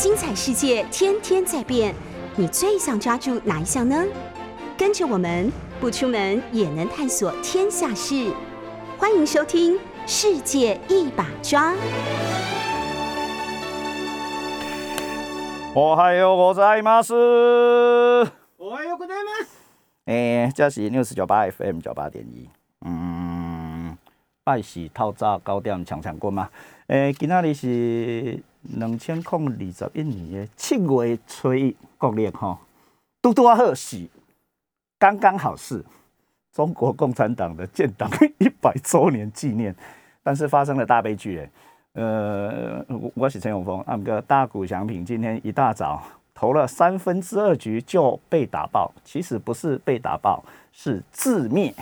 [0.00, 1.94] 精彩世界天天在变，
[2.36, 4.04] 你最想抓住哪一项呢？
[4.76, 5.50] 跟着我们
[5.80, 8.32] 不出门也能探索天下事，
[8.98, 9.74] 欢迎收听《
[10.06, 11.72] 世界一把抓》。
[15.74, 17.12] おはようございます。
[17.12, 19.48] おはようございます。
[20.06, 22.48] 诶、这是 News 九八 FM 九八点一。
[22.80, 23.96] 嗯，
[24.44, 26.48] 拜喜透早九点强强棍嘛。
[26.86, 32.57] 诶、今仔日是 两千零二十一年的七月初一国历吼，
[33.21, 34.07] 拄拄啊好是
[34.99, 35.83] 刚刚好是
[36.51, 39.75] 中国共产党的建党一百周年纪念，
[40.21, 41.49] 但是发生了大悲剧诶。
[41.93, 46.01] 呃，我我是陈永峰，那个大谷翔平今天一大早
[46.33, 50.41] 投了三分之二局就被打爆，其实不是被打爆，
[50.71, 51.73] 是自灭。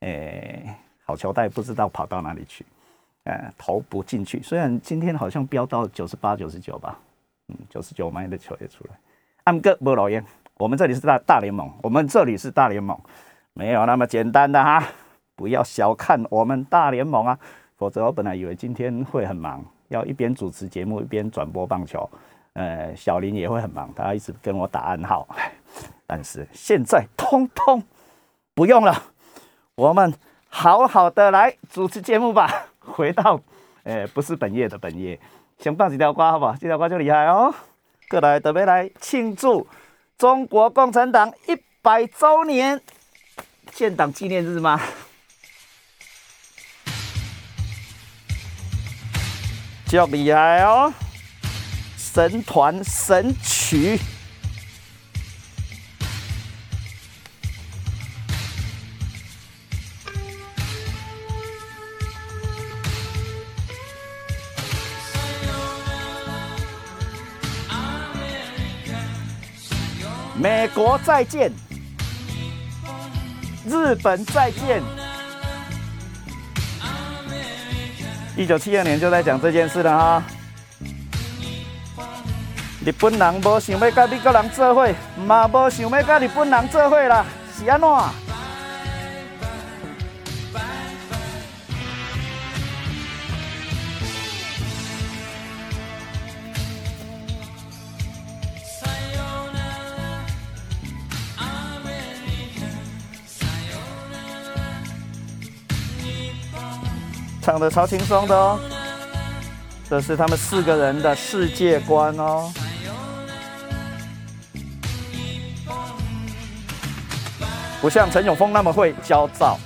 [0.00, 2.66] 诶、好球带不知道跑到哪里去，
[3.24, 4.42] 呃，投不进去。
[4.42, 6.98] 虽然今天好像飙到九十八、九十九吧，
[7.48, 8.98] 嗯，九十九迈的球也出来。
[9.44, 10.24] 暗哥不老烟，
[10.56, 12.98] 我们这里是大大联盟，我们这里是大联盟，
[13.52, 14.82] 没有那么简单的哈，
[15.36, 17.38] 不要小看我们大联盟啊。
[17.76, 22.08] 否则我本来以为今天会很忙，要一边主持节目一边转播棒球。
[22.52, 25.26] 呃，小林也会很忙，他一直跟我打暗号。
[26.06, 27.82] 但是现在通通
[28.54, 28.94] 不用了，
[29.76, 30.12] 我们
[30.48, 32.69] 好好的来主持节目吧。
[33.00, 33.40] 回到
[33.82, 35.18] 呃，不是本业的本业，
[35.58, 36.54] 先放几条瓜好不好？
[36.60, 37.54] 这条瓜就厉害哦。
[38.10, 39.66] 过来准备来庆祝
[40.18, 42.78] 中国共产党一百周年
[43.72, 44.78] 建党纪念日吗？
[49.88, 50.92] 就厉害哦！
[51.96, 53.98] 神团神曲，
[70.40, 71.52] 美国再见，
[73.66, 74.82] 日本再见。
[78.34, 80.22] 一九七二年就在讲这件事了哈。
[82.86, 84.88] 日本人无想要跟美国人做伙，
[85.26, 87.22] 嘛无想要跟日本人做伙啦，
[87.58, 88.29] 是安怎？
[107.50, 108.60] 唱的超轻松的哦，
[109.88, 112.48] 这是他们四个人的世界观哦。
[117.80, 119.58] 不像陈永峰那么会焦躁，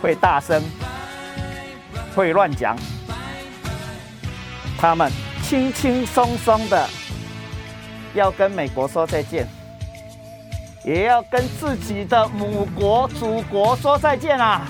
[0.00, 0.62] 会大声，
[2.16, 2.74] 会乱讲。
[4.78, 5.12] 他们
[5.42, 6.88] 轻轻松松的
[8.14, 9.46] 要跟美国说再见，
[10.82, 14.66] 也要跟自己的母国、祖国说再见啊！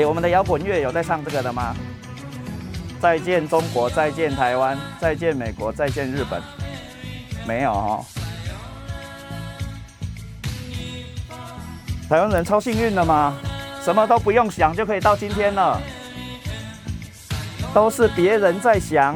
[0.00, 1.76] 哎，我们的摇滚乐有在唱这个的吗？
[2.98, 6.40] 再见中国，再见台湾，再见美国，再见日本，
[7.46, 8.04] 没有哦。
[12.08, 13.36] 台湾人超幸运的嘛，
[13.84, 15.78] 什么都不用想就可以到今天了，
[17.74, 19.14] 都是别人在想，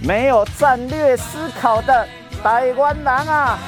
[0.00, 2.06] 没有战略思考的
[2.40, 3.58] 台湾人啊。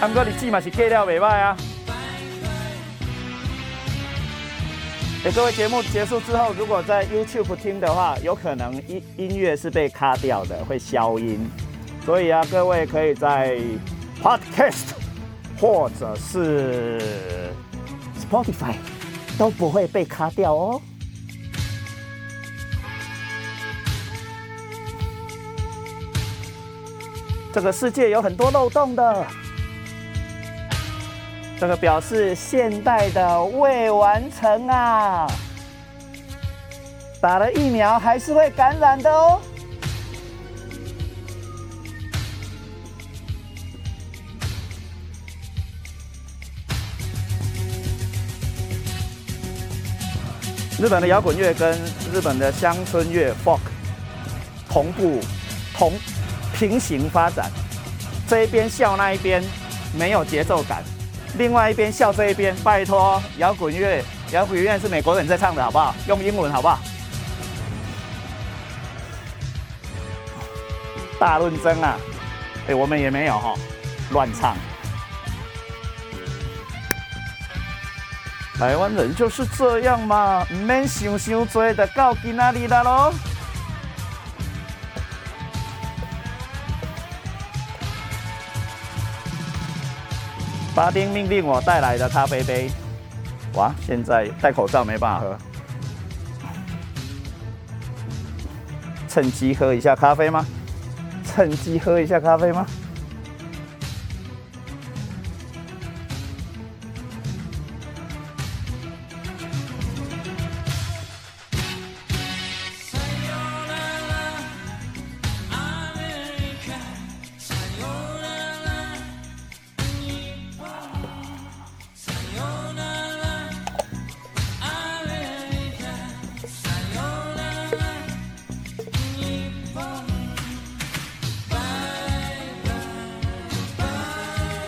[0.00, 1.56] 安哥你起码是 K 料袂歹啊。
[5.34, 11.50] 各位，节目结束之后，如果在 YouTube 听的话，有可能音音乐是被卡掉的，会消音。
[12.04, 13.58] 所以啊，各位可以在
[14.22, 14.92] Podcast
[15.60, 17.00] 或者是
[18.18, 18.76] Spotify
[19.36, 20.80] 都不会被卡掉哦。
[27.52, 29.26] 这个世界有很多漏洞的。
[31.58, 35.26] 这个表示现代的未完成啊，
[37.18, 39.40] 打了疫苗还是会感染的哦。
[50.78, 51.72] 日本的摇滚乐跟
[52.12, 53.60] 日本的乡村乐 folk
[54.68, 55.20] 同步
[55.72, 55.94] 同
[56.52, 57.50] 平行发展，
[58.28, 59.42] 这一边笑那一边
[59.98, 60.84] 没有节奏感。
[61.38, 64.02] 另外一边笑这一边，拜托，摇滚乐，
[64.32, 65.94] 摇滚乐是美国人在唱的，好不好？
[66.08, 66.78] 用英文好不好？
[71.18, 71.96] 大论争啊！
[72.68, 73.54] 哎，我们也没有哈，
[74.10, 74.56] 乱唱。
[78.58, 83.14] 台湾人就是这样嘛，唔免想想多，就到今仔日啦咯。
[90.76, 92.70] 巴丁命令我带来的咖啡杯，
[93.54, 93.74] 哇！
[93.80, 95.38] 现在戴口罩没办法喝，
[99.08, 100.44] 趁机喝一下咖啡吗？
[101.24, 102.66] 趁机喝一下咖啡吗？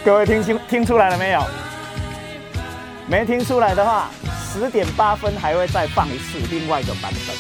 [0.09, 1.45] 各位听清听出来了没有？
[3.07, 4.09] 没听出来的话，
[4.51, 7.37] 十点八分还会再放一次另外一个版本，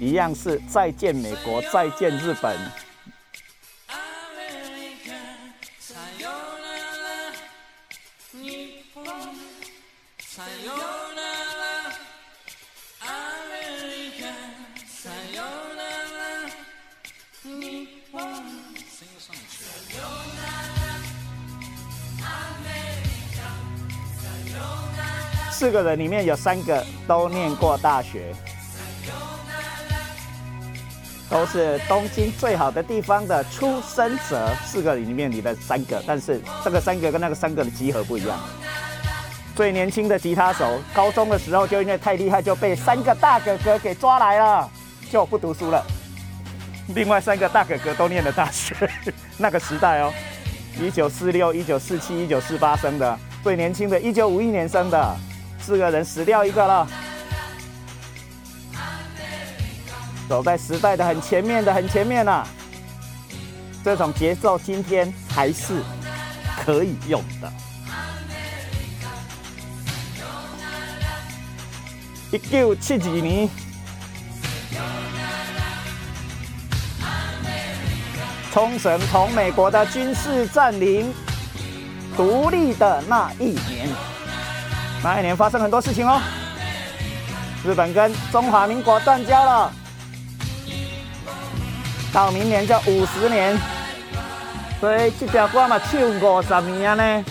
[0.00, 2.58] 一样是再见美国，再见日本。
[25.58, 28.30] 四个人里面有三个都念过大学，
[31.30, 34.54] 都是东京最好的地方的出生者。
[34.66, 38.38] 四个里面里的三个，但是这个三个跟那个三个的集合不一样。
[39.54, 44.70] 最年轻的吉他手，高中的时候就因为太厉害，就被三个大哥哥给抓来了，
[45.10, 45.82] 就不读书了。
[46.88, 48.74] 另外三个大哥哥都念了大学，
[49.38, 50.12] 那个时代哦，
[50.78, 55.16] 一九四六、一九四七、一九四八生的，最年轻的，一九五一年生的。
[55.66, 56.86] 四个人死掉一个了，
[60.28, 62.46] 走在时代的很前面的很前面呐，
[63.84, 65.82] 这种节奏今天还是
[66.64, 67.52] 可以用的。
[72.30, 73.48] 一九七二年，
[78.52, 81.12] 冲绳从美国的军事占领
[82.16, 84.15] 独立的那一年。
[85.06, 86.20] 那一年发生很多事情哦，
[87.64, 89.70] 日本跟中华民国断交了，
[92.12, 93.56] 到明年就五十年，
[94.80, 97.24] 所以这条歌嘛唱五十年呢。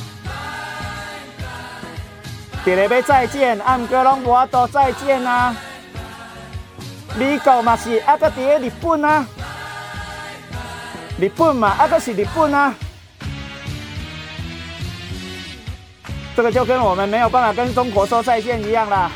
[2.63, 5.53] 别个要再见，按哥拢无都再见啊。
[7.17, 9.25] 美国嘛是啊个伫日本啊，
[11.19, 12.73] 日本嘛啊个是日本啊。
[16.35, 19.09] 这个就跟我们没有办法跟中国说再见一样啦。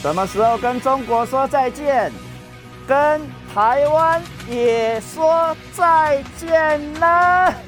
[0.00, 2.12] 什么时候跟中国说再见？
[2.86, 3.20] 跟
[3.52, 7.52] 台湾也说再见呢？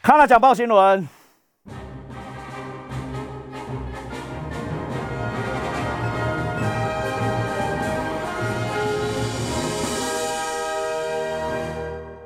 [0.00, 1.06] 看了讲报新闻。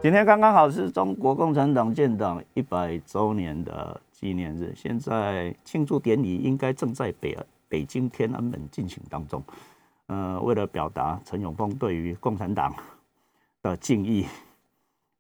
[0.07, 7.37] 今天刚刚好是中国共产党建党一百周年的纪念日，现在庆祝典礼应该正在北
[7.69, 9.43] 北京天安门进行当中。
[10.07, 12.73] 呃，为了表达陈永峰对于共产党
[13.63, 14.25] 的敬意，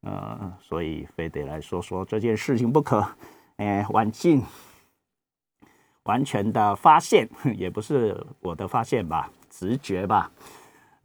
[0.02, 3.04] 呃，所以非得来说说这件事情不可。
[3.56, 4.40] 哎，晚进
[6.04, 10.30] 完全的发现，也不是我的发现吧，直觉吧。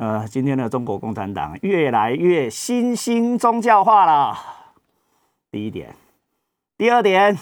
[0.01, 4.35] 呃，今天的中国共产党越来越新兴宗教化了。
[5.51, 5.95] 第一点，
[6.75, 7.37] 第二点，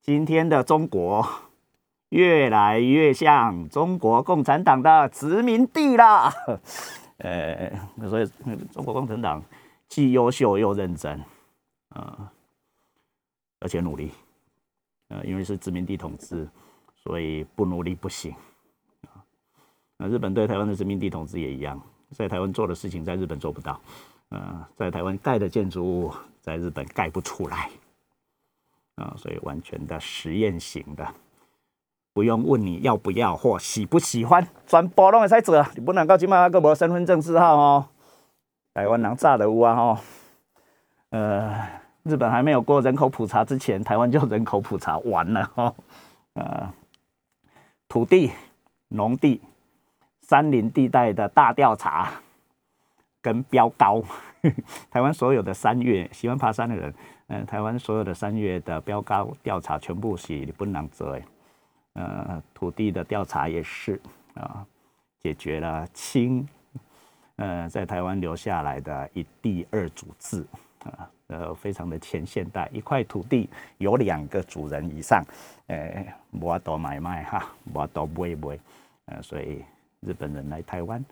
[0.00, 1.28] 今天的中国
[2.08, 6.32] 越来越像中国共产党的殖民地了。
[7.20, 7.70] 呃，
[8.08, 8.26] 所以
[8.72, 9.42] 中国共产党
[9.88, 11.22] 既优秀又认真，
[11.90, 12.32] 啊，
[13.60, 14.10] 而且努力。
[15.08, 16.48] 呃，因为是殖民地统治，
[16.96, 18.34] 所以不努力不行。
[20.02, 21.78] 那日本对台湾的殖民地统治也一样，
[22.12, 23.78] 在台湾做的事情，在日本做不到。
[24.30, 27.68] 呃，在台湾盖的建筑物，在日本盖不出来。
[28.94, 31.06] 啊，所以完全的实验型的，
[32.14, 35.62] 不用问你要不要或喜不喜欢，全部拢会使做。
[35.74, 37.88] 你不能够起码个无身份证字号哦。
[38.72, 39.98] 台湾人炸的屋啊吼。
[41.10, 41.68] 呃，
[42.04, 45.74] 日本还没有过人口普查之前，台湾就人口普查完了哈。
[46.32, 46.72] 呃，
[47.86, 48.30] 土地、
[48.88, 49.42] 农地。
[50.30, 52.08] 山林地带的大调查，
[53.20, 54.00] 跟标高。
[54.88, 56.94] 台湾所有的山岳，喜欢爬山的人，
[57.26, 61.18] 嗯，台湾所有的山岳的标高调查全部是不能做。
[61.94, 64.00] 呃，土地的调查也是
[64.34, 64.64] 啊，
[65.18, 66.46] 解决了清，
[67.34, 70.46] 呃，在台湾留下来的一地二主制
[70.84, 75.24] 啊，呃，非常的前现代，一块土地有两个主人以上，
[75.66, 77.44] 呃，我多买卖哈，
[77.74, 78.56] 我多买卖，
[79.06, 79.64] 呃，所以
[80.00, 81.04] 日本人来台湾，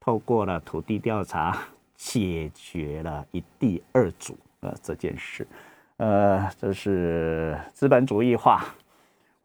[0.00, 1.58] 透过了土地调查，
[1.96, 5.46] 解决了一地二主呃这件事，
[5.96, 8.64] 呃，这是资本主义化。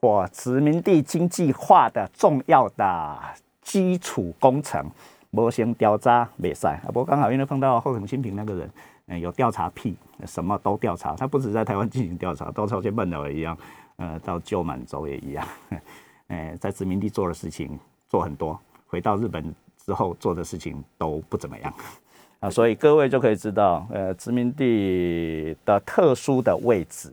[0.04, 3.20] 或殖民地经济化的重要的
[3.62, 4.84] 基础工程，
[5.30, 6.88] 模型调查没赛啊！
[6.88, 8.68] 不过刚好因为碰到后藤新平那个人，
[9.06, 11.16] 嗯，有调查癖，什么都调查。
[11.16, 13.56] 他不止在台湾进行调查，到朝鲜半岛也一样，
[13.98, 15.48] 呃，到旧满洲也一样。
[16.30, 17.80] 呃，在殖民地做的事情
[18.10, 18.60] 做很多，
[18.92, 21.74] 回到日本之后做的事情都不怎么样
[22.42, 22.50] 啊！
[22.50, 27.10] 所以各位就可以知道，呃，殖民地的特殊的位置。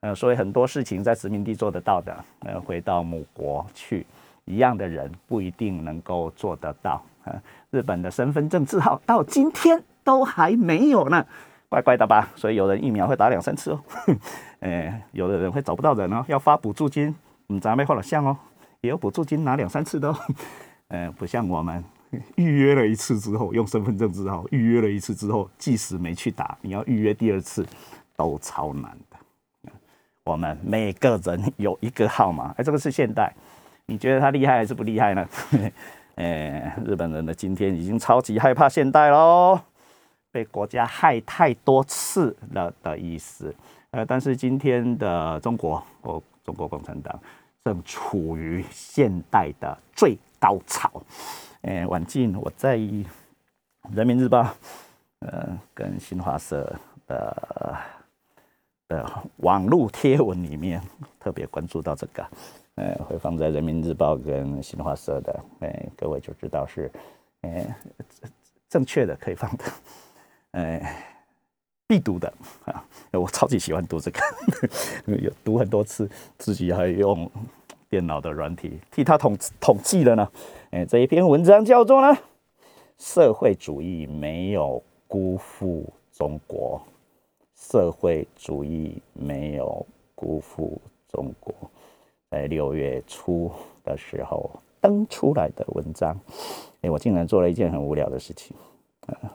[0.00, 4.04] 呃，所以很多事情在殖民地做得到的，呃，回到母国去，
[4.46, 7.00] 一样的人不一定能够做得到。
[7.24, 11.24] 呃，日本的身份证字号到今天都还没有呢，
[11.68, 12.28] 怪怪的吧？
[12.34, 13.80] 所以有人疫苗会打两三次哦，
[14.60, 17.14] 呃，有的人会找不到人哦，要发补助金，
[17.48, 18.36] 嗯，咱没画了像哦，
[18.80, 20.16] 也有补助金拿两三次的，哦，
[20.88, 21.82] 呃，不像我们
[22.36, 27.66] 预约了一次之后用身份证之后预约了一次之后，即使没去打，你要预约第二次
[28.16, 29.16] 都超难的。
[30.24, 33.32] 我们每个人有一个号码，哎，这个是现代，
[33.86, 35.28] 你觉得他厉害还是不厉害呢？
[36.16, 39.60] 哎， 日本人的今天已经超级害怕现代喽，
[40.32, 43.54] 被国家害太多次了的意思。
[43.90, 47.18] 呃，但是今天的中国，哦，中国共产党
[47.66, 51.02] 正处于现代的最高潮。
[51.62, 52.78] 哎，晚近我在
[53.90, 54.42] 《人民日报》
[55.18, 56.72] 呃跟新华社
[57.08, 57.76] 的。
[58.88, 59.04] 的
[59.38, 60.80] 网络贴文里面
[61.18, 62.24] 特别关注到这个，
[62.76, 66.88] 呃，会放在人民日报跟新华社的，哎，各位就知道是，
[67.40, 67.66] 哎，
[68.68, 69.64] 正确的可以放的，
[70.52, 71.15] 哎，
[71.86, 72.32] 必读的。
[72.64, 74.20] 啊， 我超级喜欢读这个，
[75.22, 77.30] 有读很多次，自己还用
[77.88, 80.28] 电脑的软体替他统统计了呢，
[80.70, 82.18] 哎，这一篇文章叫做呢，
[82.98, 86.80] 社会主义没有辜负中国。
[87.58, 90.78] 社会主义没有辜负
[91.08, 91.54] 中国，
[92.30, 93.50] 在六月初
[93.82, 96.14] 的时候登出来的文章，
[96.82, 98.54] 哎，我竟然做了一件很无聊的事情，
[99.06, 99.32] 啊，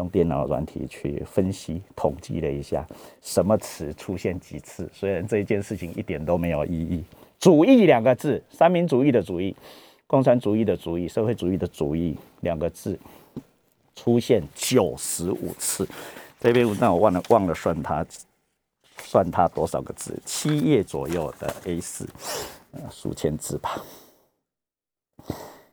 [0.00, 2.86] 用电脑软体去分析统计了一下，
[3.20, 4.88] 什么词出现几次。
[4.92, 7.04] 虽然这一件事情一点都没有意义，
[7.38, 9.54] 主义两个字，三民主义的主义，
[10.06, 12.98] 共产主义的主义，社会主义的主义两个字
[13.94, 15.86] 出现九十五次。
[16.40, 18.04] 这篇文章我忘了忘了算它，
[19.02, 20.18] 算它多少个字？
[20.24, 22.08] 七页左右的 A 四，
[22.90, 23.84] 数千字吧。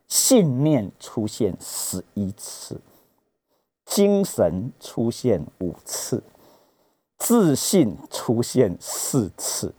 [0.09, 2.79] 信念出现十一次，
[3.87, 6.21] 精神出现五次，
[7.17, 9.73] 自信出现四次，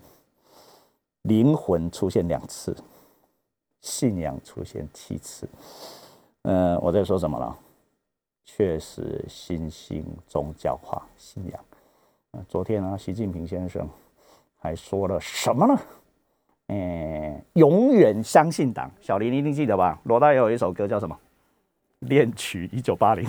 [1.22, 2.74] 灵魂出现两次，
[3.82, 5.46] 信仰出现七次。
[6.42, 7.56] 呃，我在说什么了？
[8.46, 11.60] 确实，新兴宗教化信仰。
[12.48, 13.86] 昨天呢，习近平先生
[14.56, 15.78] 还说了什么呢？
[16.68, 18.90] 哎，永远相信党。
[19.02, 20.00] 小林一定记得吧？
[20.04, 21.14] 罗大佑有一首歌叫什么？
[22.08, 23.24] 《恋曲一九八零》。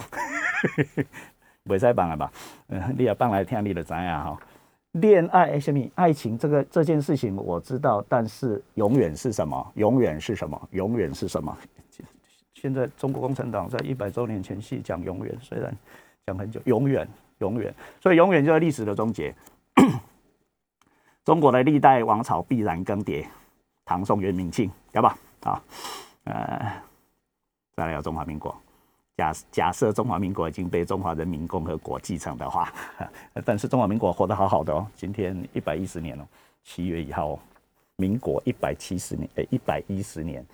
[1.66, 2.32] 未使放了吧？
[2.68, 4.40] 嗯，你也放来听，你就知呀哈。
[4.94, 5.88] 恋爱什么？
[5.96, 9.72] 爱情这个这件事情我知道，但是永远是什么？
[9.76, 10.70] 永远是什么？
[10.72, 11.56] 永远是什么？
[12.56, 15.74] 现在中国共产党在一百周年前夕讲永远，虽然
[16.26, 19.34] 讲很久，永远永远，所以永远就是历史的终结。
[21.24, 23.24] 中国的历代王朝必然更迭，
[23.86, 25.16] 唐宋元明清，对吧？
[25.44, 25.62] 啊，
[26.24, 26.74] 呃，
[27.76, 28.54] 再来有中华民国。
[29.20, 32.72] 假假设中华民国已经被中华人民共和国继承的话，
[33.44, 36.26] 但是中华民国活得好好的哦，今天一百一十年了，
[36.64, 37.38] 七月一号，
[37.98, 40.46] 民国一百七十年，诶，一百一十年，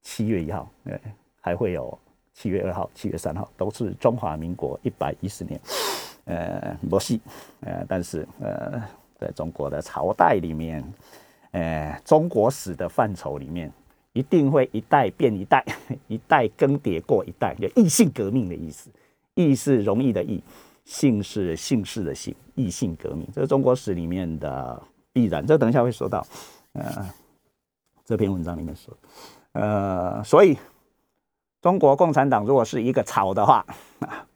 [0.00, 0.98] 七月一号，对。
[1.42, 1.96] 还会有
[2.32, 5.60] 七月二号、七月三号，都是中华民国一百一十年，
[6.24, 7.20] 呃，不是，
[7.60, 8.82] 呃，但是呃，
[9.20, 10.82] 在中国的朝代里面，
[11.50, 13.70] 呃，中国史的范畴里面，
[14.16, 15.64] 一定会一代变一代，
[16.08, 18.90] 一代更迭过一代，就异姓革命的意思。
[19.34, 20.42] 异是容易的异，
[20.84, 24.82] 姓是姓氏的姓，异姓革命，这是中国史里面的
[25.12, 25.46] 必然。
[25.46, 26.26] 这等一下会说到，
[26.72, 27.06] 呃，
[28.04, 28.96] 这篇文章里面说，
[29.52, 30.56] 呃，所以。
[31.62, 33.66] 中国共产党如果是一个朝的话，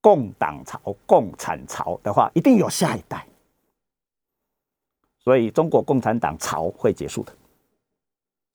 [0.00, 3.26] 共党朝、共产朝的话，一定有下一代。
[5.18, 7.32] 所以中国共产党朝会结束的。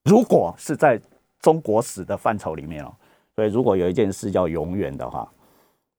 [0.03, 1.00] 如果是在
[1.39, 2.93] 中国史的范畴里面哦，
[3.36, 5.29] 所以如果有一件事叫永远的话，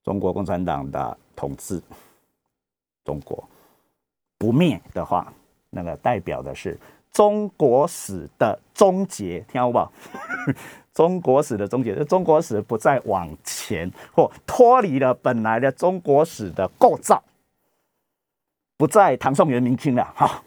[0.03, 1.81] 中国共产党的统治
[3.03, 3.43] 中国
[4.37, 5.31] 不灭的话，
[5.69, 6.77] 那个代表的是
[7.11, 9.91] 中国史的终结，听好不好？
[10.93, 17.21] 中国史的终结，中国史不再往前或脱离了本来的中国史的构造，
[18.77, 20.41] 不在唐宋元明清了，哈，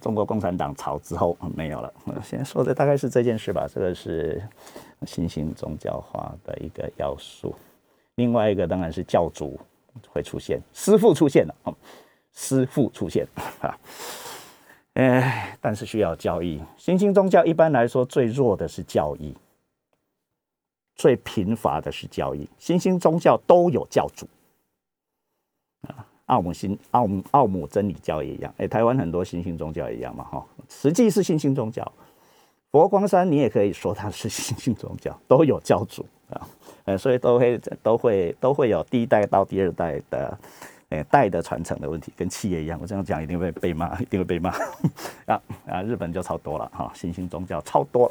[0.00, 1.92] 中国共产党朝之后没有了。
[2.22, 4.42] 现在说的大概是这件事吧，这个是
[5.06, 7.54] 新兴宗教化的一个要素。
[8.16, 9.58] 另外一个当然是教主
[10.08, 11.54] 会出现，师傅出现了，
[12.32, 13.26] 师傅出现
[13.60, 13.78] 啊。
[14.94, 16.62] 哎，但是需要教义。
[16.78, 19.36] 新兴宗教一般来说最弱的是教义，
[20.94, 22.48] 最贫乏的是教义。
[22.58, 24.26] 新兴宗教都有教主
[25.88, 28.54] 啊，奥姆新奥姆奥姆真理教也一样。
[28.58, 31.90] 哎，台湾很多新兴宗教也一样嘛，哈，实际是新兴宗教。
[32.70, 36.48] 佛光山你也可以说它是新兴宗教，都有教主啊，
[36.84, 40.38] 呃，所以都会都会都会有第一代到第二代的。
[40.88, 44.50] 哎，代的传承的问题跟企业一样，我这样讲一定会被骂，一定会被骂
[45.26, 45.82] 啊啊！
[45.82, 48.08] 日本就超多了哈，新兴宗教超多，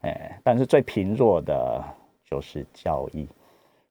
[0.00, 1.80] 哎，但是最贫弱的
[2.28, 3.24] 就是教义，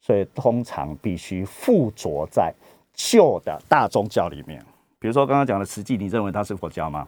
[0.01, 2.53] 所以通常必须附着在
[2.97, 4.61] 旧的大宗教里面。
[4.99, 7.07] 比如说刚刚讲的慈济，你认为它是佛教吗？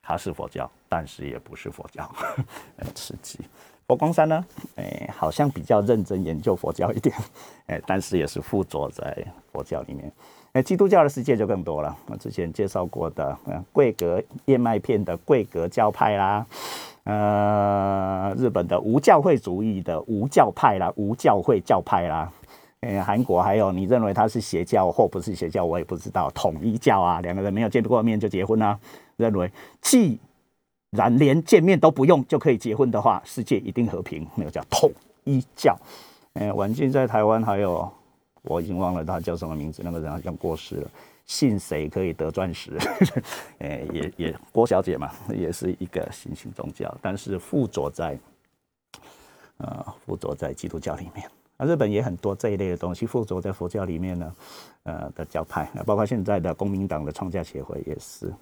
[0.00, 2.10] 它是佛教，但是也不是佛教，
[2.94, 3.40] 慈济。
[3.86, 4.42] 佛光山呢？
[4.76, 7.14] 哎，好像比较认真研究佛教一点，
[7.66, 10.10] 哎，但是也是附着在佛教里面。
[10.52, 11.94] 哎，基督教的世界就更多了。
[12.06, 16.46] 我之前介绍过的，嗯，贵格燕麦片的贵格教派啦，
[17.02, 22.32] 呃，日本的无教会主义的无教派啦，无教会教派啦，
[22.84, 26.30] 哎，韩国还有你认为他是邪教或不是邪教，我也不知道。
[26.32, 28.78] 统一教啊，两个人没有见过面就结婚啊，
[29.16, 30.20] 认为既
[30.90, 34.26] 然连见面都不用就可以结婚的话，世界一定和平。
[34.36, 34.90] 那个叫统
[35.24, 35.74] 一教。
[36.34, 37.90] 哎，晚近在台湾还有，
[38.42, 40.90] 我已经忘了他叫什么名字，那个人好像过世了。
[41.24, 42.76] 信谁可以得钻石？
[43.60, 48.18] 哎， 也也郭小姐嘛，也是一个新兴宗教，但是附着在，
[49.56, 51.26] 呃，附着在基督教里面。
[51.56, 54.34] 啊，日本也很多这一类的东西附着在佛教里面呢，
[54.84, 58.32] 呃的教派，包括现在的公民党的创价协会也是。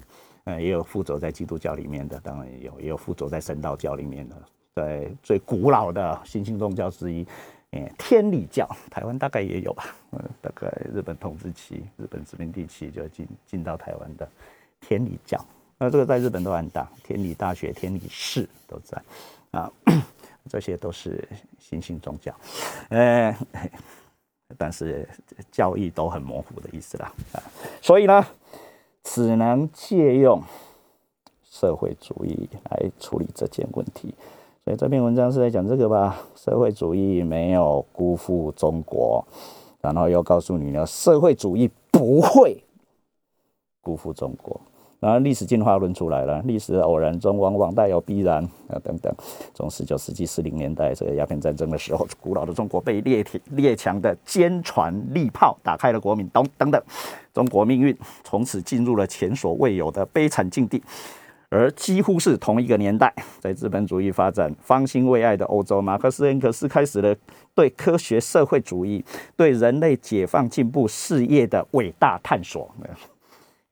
[0.44, 4.34] 呃，也有附着在基督教里面的，当然也有，也有附着在神道教里面的，
[4.74, 7.24] 在最古老的新兴宗教之一，
[7.70, 14.28] 诶，天理教，台湾大概也有吧，呃，大概日本统治期、日本殖民地期就进进到台湾的
[14.80, 15.38] 天理教，
[15.78, 19.00] 那这个在日本都很大，天理大学、天理市都在，
[19.52, 19.70] 啊，
[20.48, 21.28] 这些都是
[21.58, 22.34] 新兴宗教，
[22.90, 23.36] 呃，
[24.58, 25.08] 但是
[25.50, 27.42] 教义都很模糊的意思啦，啊，
[27.80, 28.24] 所以呢。
[29.04, 30.40] 只能借用
[31.42, 34.14] 社会主义来处理这件问题，
[34.64, 36.22] 所以这篇文章是在讲这个吧？
[36.36, 39.26] 社会主义没有辜负中国，
[39.80, 42.62] 然后又告诉你呢，社会主义不会
[43.80, 44.60] 辜负中国。
[45.02, 49.12] 然后历史进化论出来了，历史偶然中往往带有必然啊等等。
[49.52, 56.80] 从十九世纪四零年代这个鸦片战争的时候，古老的中国被列列强的坚船利炮打开了国民等等等，
[57.34, 60.80] 中国命运从此进入了前所未有的悲惨境地。
[61.48, 67.14] 而几乎是同一个年代，在资本主义发展方兴未艾的欧洲，马克思恩格斯开始了
[67.54, 69.04] 对科学社会主义、
[69.36, 72.70] 对人类解放进步事业的伟大探索。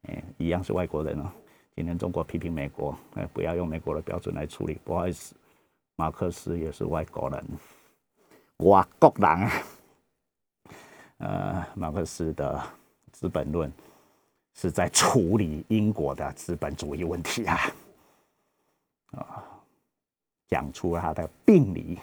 [0.08, 1.30] 哎，一样是外国人哦。
[1.76, 4.78] 今天中国批评美国，哎，不要用美国的标准来处理。
[4.84, 5.34] 不好意思，
[5.96, 7.44] 马克思也是外国人，
[8.58, 9.50] 外国人。
[11.18, 12.54] 呃，马克思的
[13.12, 13.70] 《资本论》
[14.54, 17.58] 是在处理英国的资本主义问题啊，
[19.12, 19.44] 啊，
[20.48, 21.98] 讲出他的病理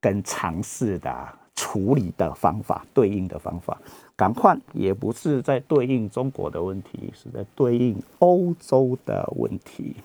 [0.00, 3.78] 跟尝试的处理的方法，对应的方法。
[4.16, 9.96] 赶快也不是在对应中国的问题，是在对应欧洲的问题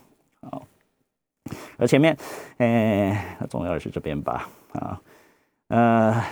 [0.41, 0.63] 好。
[1.77, 2.17] 而前面，
[2.57, 4.49] 哎，重要的是这边吧？
[4.73, 5.01] 啊，
[5.67, 6.23] 呃，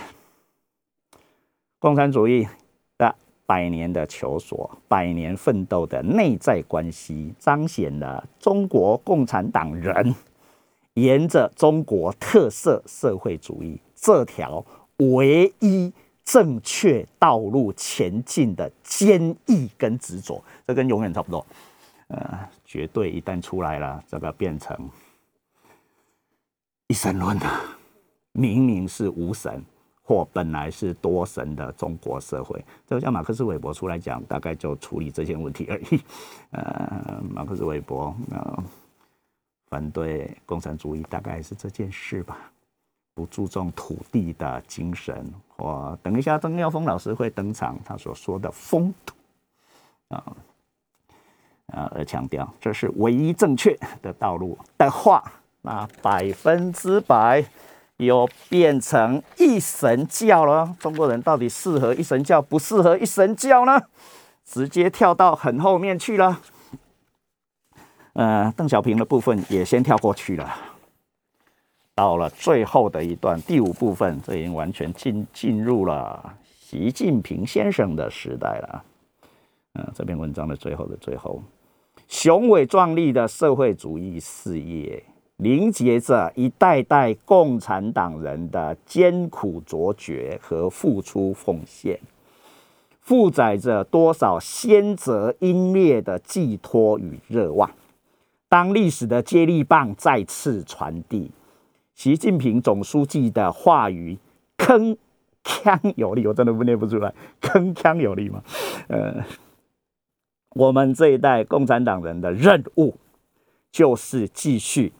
[1.78, 2.46] 共产主义
[2.96, 3.14] 的
[3.46, 10.14] 百年的求索、百年奋斗的内在关系，彰显了中国共产党人
[10.94, 14.64] 沿着中国特色社会主义这条
[14.98, 15.92] 唯一。
[16.30, 21.46] 正确道路前进的坚毅跟执着，这跟永远差不多。
[22.08, 24.90] 呃，绝对一旦出来了，这个变成
[26.88, 27.62] 一神论了。
[28.32, 29.64] 明明是无神，
[30.02, 32.62] 或本来是多神的中国社会。
[32.86, 35.98] 这个叫马克思韦伯出来讲，大概就处理这些问题而已。
[36.50, 38.64] 呃，马克思韦伯呃
[39.70, 42.52] 反对共产主义，大概是这件事吧。
[43.18, 49.12] 不注重土地的精神，我等一下曾耀峰老师会登场，他所说的风土
[50.10, 50.22] 啊
[51.72, 55.20] 啊，而强调这是唯一正确的道路的话，
[55.62, 57.44] 那百分之百
[57.96, 60.76] 又变成一神教了。
[60.78, 63.82] 中国人到底适合一神教，不适合一神教呢？
[64.44, 66.40] 直接跳到很后面去了。
[68.12, 70.67] 呃，邓小平的部分也先跳过去了。
[71.98, 78.84] 到了最后的一段第五部分，这已经完全进进入了习近平先生的时代了。
[79.74, 81.42] 嗯，这篇文章的最后的最后，
[82.06, 85.02] 雄伟壮丽的社会主义事业，
[85.38, 91.98] 凝结着一代代共产党人的艰苦卓绝和付出奉献，
[93.00, 97.68] 负载着多少先哲英烈的寄托与热望。
[98.48, 101.32] 当历史的接力棒再次传递。
[101.98, 104.16] 习近平总书记的话语
[104.56, 104.96] 铿
[105.42, 108.40] 锵有力，我真的不念不出来，铿锵有力吗？
[108.86, 109.20] 呃，
[110.50, 112.94] 我们这一代共产党人的任务，
[113.72, 114.92] 就是继续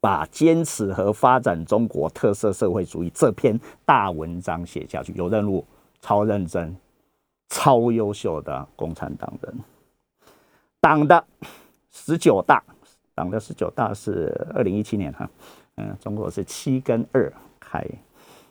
[0.00, 5.12] 把坚持和发展中国特色社会主义这篇大文章写下去。
[5.14, 5.62] 有任务，
[6.00, 6.74] 超认真、
[7.50, 9.54] 超优秀的共产党人。
[10.80, 11.22] 党的
[11.90, 12.64] 十九大，
[13.14, 15.28] 党的十九大是二零一七年哈。
[15.82, 17.84] 嗯，中国是七跟二开，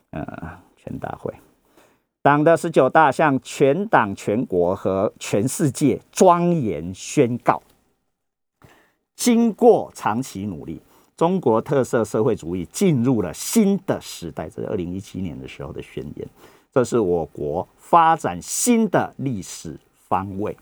[0.09, 1.33] 呃，全大会，
[2.21, 7.63] 党的十九大向全党全国和全世界庄严宣告：
[9.15, 10.81] 经过长期努力，
[11.15, 14.49] 中国特色社会主义进入了新的时代。
[14.49, 16.27] 这是二零一七年的时候的宣言，
[16.73, 20.57] 这是我国发展新的历史方位。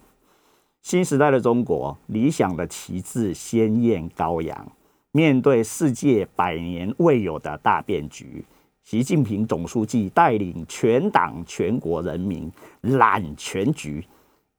[0.83, 4.71] 新时代的中国，理想的旗帜鲜艳高扬。
[5.11, 8.45] 面对世界百年未有的大变局，
[8.83, 14.05] 习近平总书记带领全党全国人民揽全局、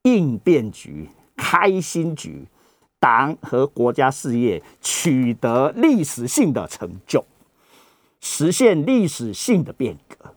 [0.02, 2.44] 应变局、开新局，
[2.98, 7.24] 党和国家事业取得历史性的成就，
[8.20, 10.34] 实现历史性的变革。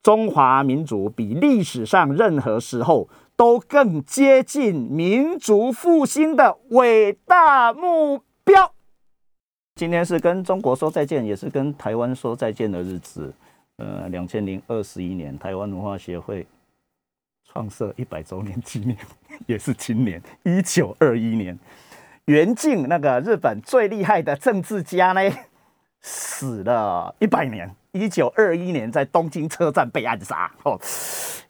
[0.00, 8.72] 中华民族比历史上任何时候都更接近民族复兴的伟大目标。
[9.80, 13.32] 今天是跟中国说再见，也是跟台湾说再见的日子。
[13.78, 16.46] 呃，两千零二十一年，台湾文化协会
[17.50, 18.94] 创设一百周年纪念，
[19.48, 21.58] 也是今年一九二一年，
[22.26, 25.22] 袁敬那个日本最厉害的政治家呢，
[26.02, 30.52] 死了一百年，一九二一年在东京车站被暗杀。
[30.64, 30.78] 哦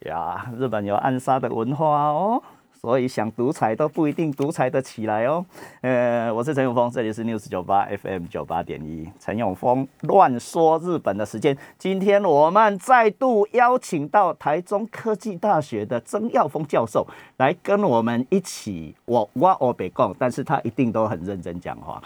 [0.07, 2.41] 呀，日本有暗杀的文化哦。
[2.81, 5.45] 所以想独裁都不一定独裁得起来哦。
[5.83, 11.55] 呃，我是陈永峰，这里是 News 九八 FM 九八点一，陈永峰乱说日本的时间。
[11.77, 22.03] 今天我们再度邀请到台中科技大学的曾耀峰教授来跟我们一起，我我我别讲，但是他一定都很认真讲话。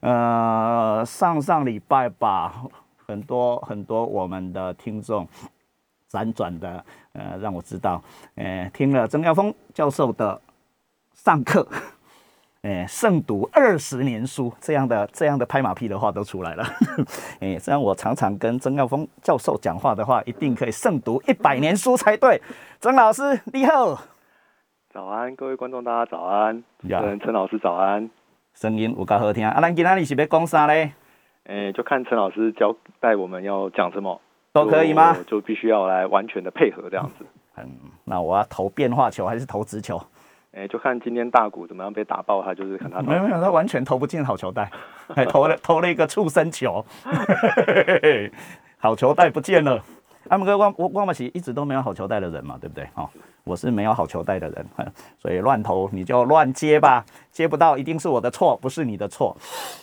[0.00, 2.66] 呃，上上礼拜吧，
[3.06, 5.26] 很多很多我们的听众。
[6.10, 6.82] 辗转的，
[7.18, 8.00] 呃，让我知道，
[8.36, 10.40] 呃，听了曾耀峰教授的
[11.14, 11.66] 上课，
[12.62, 16.64] 呃，胜读二十年书这样的这样的拍马屁的话都出来了，
[17.40, 22.40] 哎， 这样我常常跟曾耀峰教授讲话的话，一定可以胜读一百年书才对。
[22.80, 24.00] 曾老师你好，
[24.90, 28.08] 早安，各位观众大家早安，跟陈老师早安，
[28.54, 30.92] 声音有够好听，啊，咱今天是要讲啥嘞？
[31.44, 34.20] 诶，就看陈老师交代我们要讲什么。
[34.64, 35.16] 都可以吗？
[35.26, 37.24] 就必须要来完全的配合这样子。
[37.56, 37.68] 嗯，
[38.04, 40.00] 那我要投变化球还是投直球？
[40.52, 43.00] 哎，就看今天大股怎么样被打爆，他就是看他。
[43.02, 44.70] 没有没有，他完全投不进好球袋，
[45.14, 46.84] 还 投了投了一个畜生球，
[48.78, 49.82] 好球袋不见了。
[50.28, 52.86] 阿姆哥，汪汪汪马奇一直都没有好球带的人嘛，对不对？
[52.94, 53.08] 哦，
[53.48, 54.66] 我是没有好球带的人，
[55.18, 59.34] 所以乱投你就乱接吧，接不到一定是我的错，不是你的错。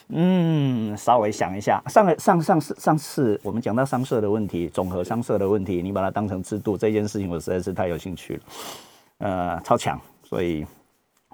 [0.09, 8.41] 嗯，稍微想一下，上上上次上次我们讲到商社的问题，总和商社的问题，你把它当成制度这件事情，我实在是太有兴趣了。
[9.17, 10.65] 呃，超强，所以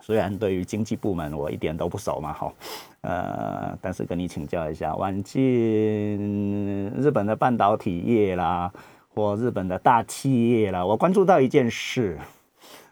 [0.02, 2.54] 虽然对于经济部门我一点都不熟嘛，哈，
[3.02, 8.72] 呃，但是跟你请教一下，晚近日本的半导体业啦。
[9.14, 12.18] 或日本的大企业了，我关注到一件事，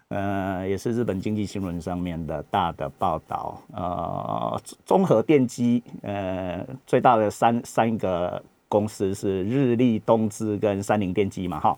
[0.09, 11.77] 呃，也是日本经济新闻上面的大的报道，呃，综合电机，呃，最大的三三个公司是日立、东芝跟三菱电机嘛，哈。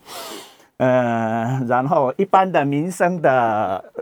[0.77, 3.93] 呃，然后一般的民生的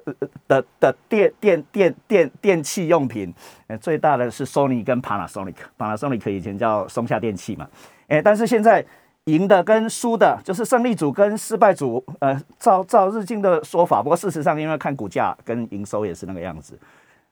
[0.48, 3.34] 的的电电电电电器用品，
[3.68, 7.68] 呃，最大的是 Sony 跟 Panasonic，Panasonic 以前叫松下电器嘛，
[8.08, 8.86] 哎，但是现在
[9.26, 16.80] 赢的跟输的，就是胜利组跟失败组，呃，照照日经的说法，不过事实上因为看股价跟营收也是那个样子，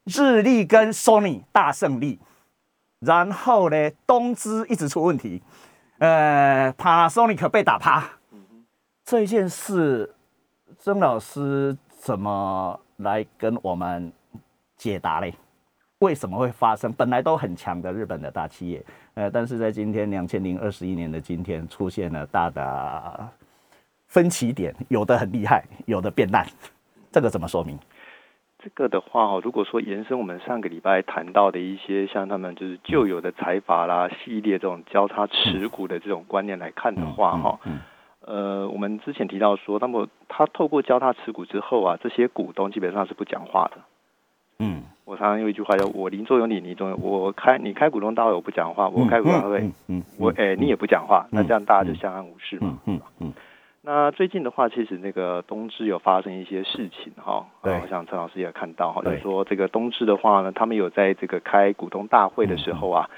[0.06, 2.19] 日立跟 Sony 大胜利，
[3.00, 5.41] 然后呢，东芝一直出问题，
[5.97, 8.04] 呃，Panasonic 被打趴。
[9.04, 10.13] 这件事，
[10.78, 14.12] 曾老师怎么来跟我们
[14.76, 15.34] 解答嘞？
[16.00, 16.91] 为什么会发生？
[16.93, 18.86] 本来都很强的日本的大企业，
[19.17, 23.27] 呃，但是在今天两千零二十一年的今天，出现了大的
[24.06, 26.45] 分歧点，有的很厉害，有的变烂，
[27.12, 27.80] 这个怎么说明？
[28.60, 37.60] 这个的话哈，如果说延伸我们上个礼拜谈到的一些像他们就是旧有的财阀啦系列这种交叉持股的这种观念来看的话哈。
[38.19, 43.82] 呃，我们之前提到说，那么他透过交叉持股之后啊，这些股东基本上是不讲话的。
[44.60, 52.80] 嗯，我常常用一句话叫“我邻座有你，你总有我开，你开股东大会我不讲话，我开股东大会，嗯，我哎你也不讲话，那这样大家就相安无事嘛。
[52.86, 53.34] 嗯嗯。
[53.82, 63.10] 那最近的话，其实那个东芝有发生一些事情哈，对，像陈老师也看到哈，就是说这个东芝的话呢，他们有在这个开股东大会的时候啊。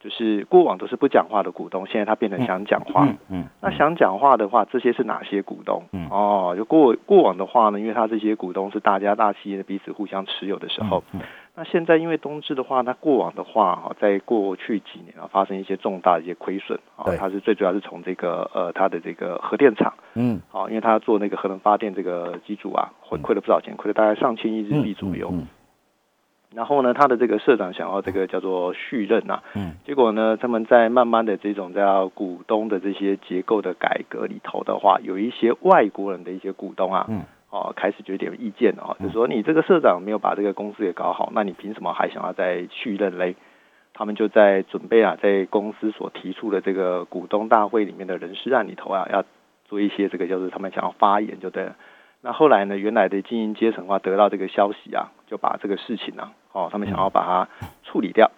[0.00, 3.08] 就是过往都是不讲话的股东，现在他变成想讲话。
[3.28, 5.82] 嗯，那想讲话的话，这些是哪些股东？
[5.92, 11.20] 嗯，哦，就过过往的话呢，因为他这些股东是大家大企业的彼此互相持有的时候，嗯
[11.58, 25.32] 那现在因为东芝的话，它过往的话哈，在过去几年啊，发生一些重大的一些亏损啊，它是最主要是从这个呃它的这个核电厂，嗯，好，因为它做那个核能发电这个机组啊，亏亏了不少钱，亏了大概上千亿日币左右。
[26.54, 43.36] 然后呢，他的这个社长想要这个叫做续任啊，嗯，结果呢，他们在慢慢的这种叫股东的这些结构的改革里头的话，有一些外国人的一些股东啊，嗯，哦，开始有点意见了，就说你这个社长没有把这个公司给搞好，那你凭什么还想要再续任嘞？
[43.92, 49.22] 他们就在准备啊，在公司所提出的这个股东大会里面的人事案里头啊，要
[49.66, 51.76] 做一些这个就是他们想要发言就对了。
[52.20, 52.76] 那后来呢？
[52.76, 57.48] 原来的经营阶层话得到这个消息啊，就把这个事情呢，哦，他们想要把它
[57.84, 58.30] 处理掉。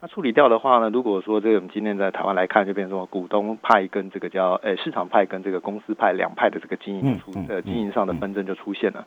[0.00, 9.06] 那处理掉的话呢，如果说这个我们今天在台湾来看，就变成说股东派跟这个叫诶市场派跟这个公司派两派的这个经营出呃经营上的纷争就出现了。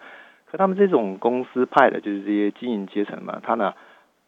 [0.52, 3.74] 可他们这种公司派的，就是这些经营阶层嘛，他呢。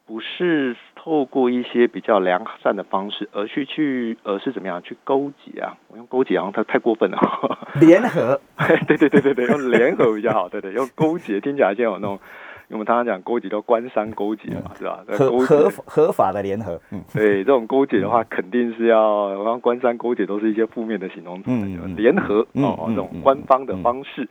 [0.05, 5.77] 不是透过一些比较良善的方式，而去去，而是怎么样去勾结啊？
[5.87, 7.19] 我用勾结好像太太过分了。
[7.79, 8.41] 联合，
[8.87, 10.49] 对对对对对，用联合比较好。
[10.49, 12.19] 对对，用勾结听起来像有那种，
[12.69, 15.03] 因为我们常常讲勾结叫官商勾结嘛，是吧？
[15.09, 16.79] 合合合法的联合。
[16.91, 21.45] 嗯，对，这种勾结的话，肯定是要，然后官商勾结都是一些负面的形容词。
[21.47, 24.29] 嗯，联合哦，这种官方的方式。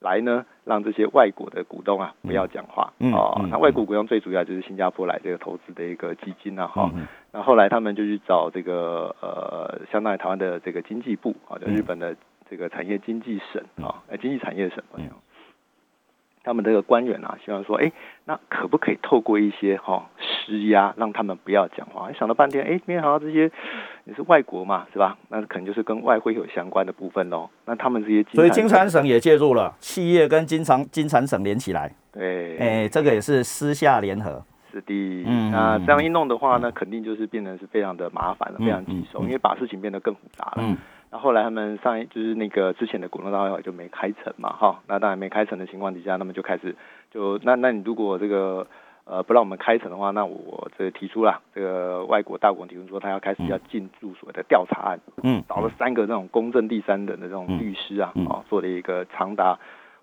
[0.00, 3.40] 来呢，让这些外国的股东啊不要讲话哦。
[3.50, 6.90] 那外国股东最主要就是新加坡来这个投资的一个基金啊哈。
[7.32, 12.14] 那后来他们就去找这个呃，相当于台湾的这个经济部啊，就日本的
[12.50, 14.82] 这个产业经济省啊，呃，经济产业省。
[16.44, 17.90] 他们这个官员啊，希望说，哎，
[18.26, 22.12] 那可不可以透过一些哈施压，让他们不要讲话？
[22.12, 23.50] 想了半天，哎，没想到这些
[24.04, 25.16] 也是外国嘛，是吧？
[25.30, 27.48] 那可能就是跟外汇有相关的部分喽。
[27.64, 35.24] 那他们这些，所以金产省也介入了，企业跟金产金产省连起来，对，哎，这个也是私下联合，是的。
[35.26, 40.76] 嗯，那这样一弄的话呢，肯定就是变成是非常的麻烦了，非常棘手，因为把事情变得更复杂了。
[41.14, 41.16] 嗯。
[41.16, 46.74] 那后来他们上一就是那个之前的股东大会就没开成嘛，哈，那当然没开成的情况底下，那么就开始
[47.10, 48.66] 就那那你如果这个
[49.04, 59.56] 呃不让我们开成的话，那我这提出了这个外国大国提出说他要开始要进驻所谓的调查案，嗯，找了三个那种公正第三人的这种律师啊，啊，做了一个长达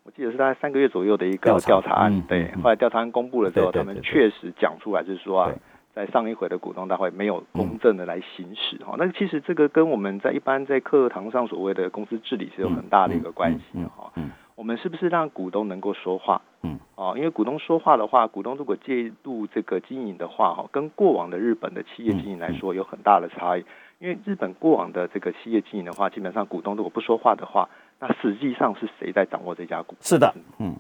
[0.04, 5.52] 我记得是大概三个月左右的一个调查案，对，后来调查案公布了之后，他们确实讲出来就是说啊。
[5.94, 14.12] 在上一回的股东大会没有公正的来行使哈，那其实这个跟我们在一般在课堂上所谓的公司治理是有很大的一个关系哈。
[14.56, 16.40] 我们是不是让股东能够说话？
[16.62, 23.66] 嗯，哦，因为股东说话的话，股东如果介入这个经营的话哈，跟过往的日本的企业经营来说有很大的差异。
[23.98, 27.68] 因为日本过往的这个企业经营的话，基本上股东如果不说话的话，
[28.00, 29.96] 那实际上是谁在掌握这家股？
[30.00, 30.76] 是的，嗯，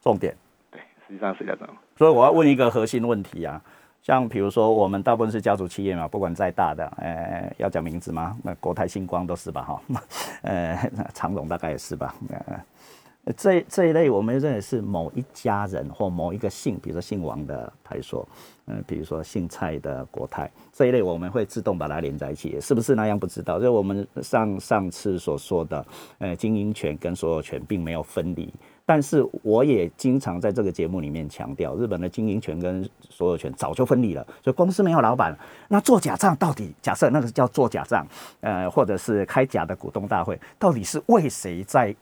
[0.00, 0.34] 重点
[0.72, 1.74] 对，实际上谁在掌握？
[1.96, 3.62] 所以我要问一个核心问题啊。
[4.02, 8.36] 像比如说，我们大部分是家族企业嘛，不管再大的，呃，要讲名字吗？
[8.42, 9.82] 那国泰星光都是吧，哈，
[10.42, 12.12] 呃， 长荣大概也是吧，
[13.24, 18.28] 呃，这这一类，我们认为是某一家人或某一个姓，比如说姓王的台所，
[18.66, 23.60] 嗯，比如说姓蔡的国泰这一类，我们会自动把它连在一起，是不是那样不知道？
[23.60, 25.86] 就我们上上次所说的，
[26.18, 28.52] 呃，经营权跟所有权并没有分离，
[28.84, 35.36] 但是我也经常在这个节目里面强调，日本的经营权跟所有权早就分离了，所以公司没有老板，
[35.68, 38.06] 那做假账到底假设那个叫做假账，
[38.40, 41.94] 呃，或者是开假的股东大会，到底是为谁在？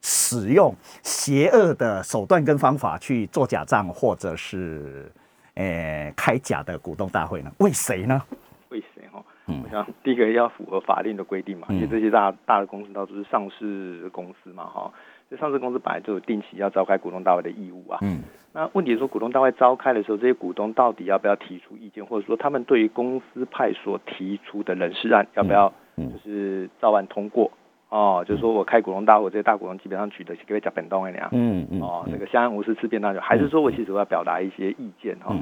[0.00, 0.72] 使用
[1.02, 5.10] 邪恶的手段跟方法去做假账，或者是
[5.54, 7.50] 呃开假的股东大会呢？
[7.58, 8.22] 为谁呢？
[8.68, 9.20] 为谁哈？
[9.48, 14.92] 嗯，我想第一个要符合法令的规定嘛，因为这些大大的公司都是上市公司嘛，哈，
[15.30, 17.98] 这上市公司本来就有定期要召开股东大会的义务啊。
[18.02, 18.20] 嗯，
[18.52, 27.50] 那问题是说股东大会召开的时候，这些股东到底要不要提出意见，或者说他们对于公司派所提出的人事案要不要就是照案通过？
[27.90, 35.34] 哦，就是说我开股东大会，这些大股东基本上取得各位讲本东一样，嗯嗯，哦，那个相安无事吃便当就，还是说我其实我要表达一些意见哈。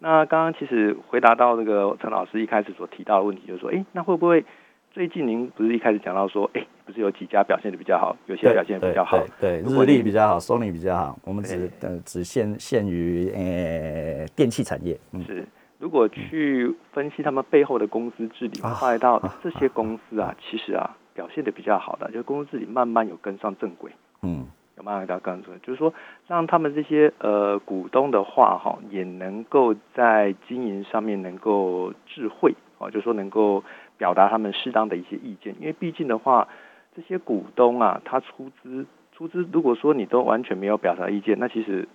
[0.00, 4.44] 那刚刚其实回答到这个陈老师一开始所提到的问题，就是说，哎，那会不会
[4.92, 15.46] 最近您不是一开始讲到说，哎，不是有几家表现的比较好，有些表现比较好，对，日立比较好，Sony 比较好，我们只呃只限限于呃电器产业，是。
[15.78, 20.96] 如果去分析他们背后的公司治理，发现到这些公司啊，其实啊。
[21.14, 23.92] 表现的比较好的，就是公司治理慢慢有跟上正轨，
[24.22, 24.44] 嗯，
[24.76, 25.94] 有慢慢到跟上正轨，就是说
[26.26, 33.62] 让他们这些呃股东的话哈，也能够在经营上面能够智慧哦，就是说能够
[33.96, 36.48] 表达他们适当的一些意见，因为毕竟的话，
[36.94, 41.88] 这些股东啊，他出资出资，如果说你都完全没有表达意见，那其实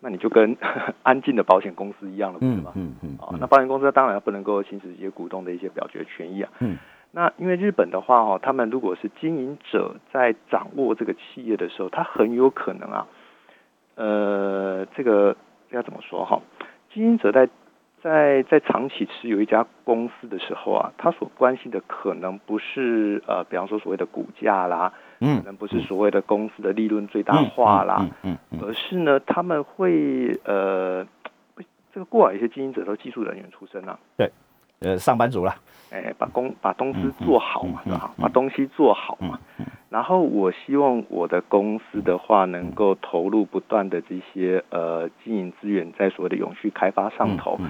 [0.00, 0.56] 那你就跟
[1.02, 2.72] 安静的保险公司一样了，不是吗？
[2.74, 6.76] 嗯嗯，哦，那保险公司当然不能够行使一些股东的一些表决权益啊，嗯。
[7.14, 13.06] 那因为日本的话哈，他们如果是经营者在掌握这个企业的时候，他很有可能啊，
[13.96, 15.36] 呃，这个
[15.70, 16.40] 要怎么说哈？
[16.92, 17.48] 经营者在
[18.02, 31.06] 在在长期持有一家公司的时候啊，他所关心的可能不是呃，比方说所谓的股价啦，嗯，可能不是所谓的公司的利润最大化啦，嗯嗯，而是呢，他们会呃，
[31.92, 34.30] 这个过往一些经营者都技术人员出身啊，对，
[34.80, 35.54] 呃，上班族了。
[35.92, 38.10] 哎，把公把公司做好嘛，对吧？
[38.18, 39.38] 把东西做好嘛。
[39.90, 47.60] 然后我希望我的公司的话，能够投入不断的这些呃经营资源，在所谓的永续开发上头。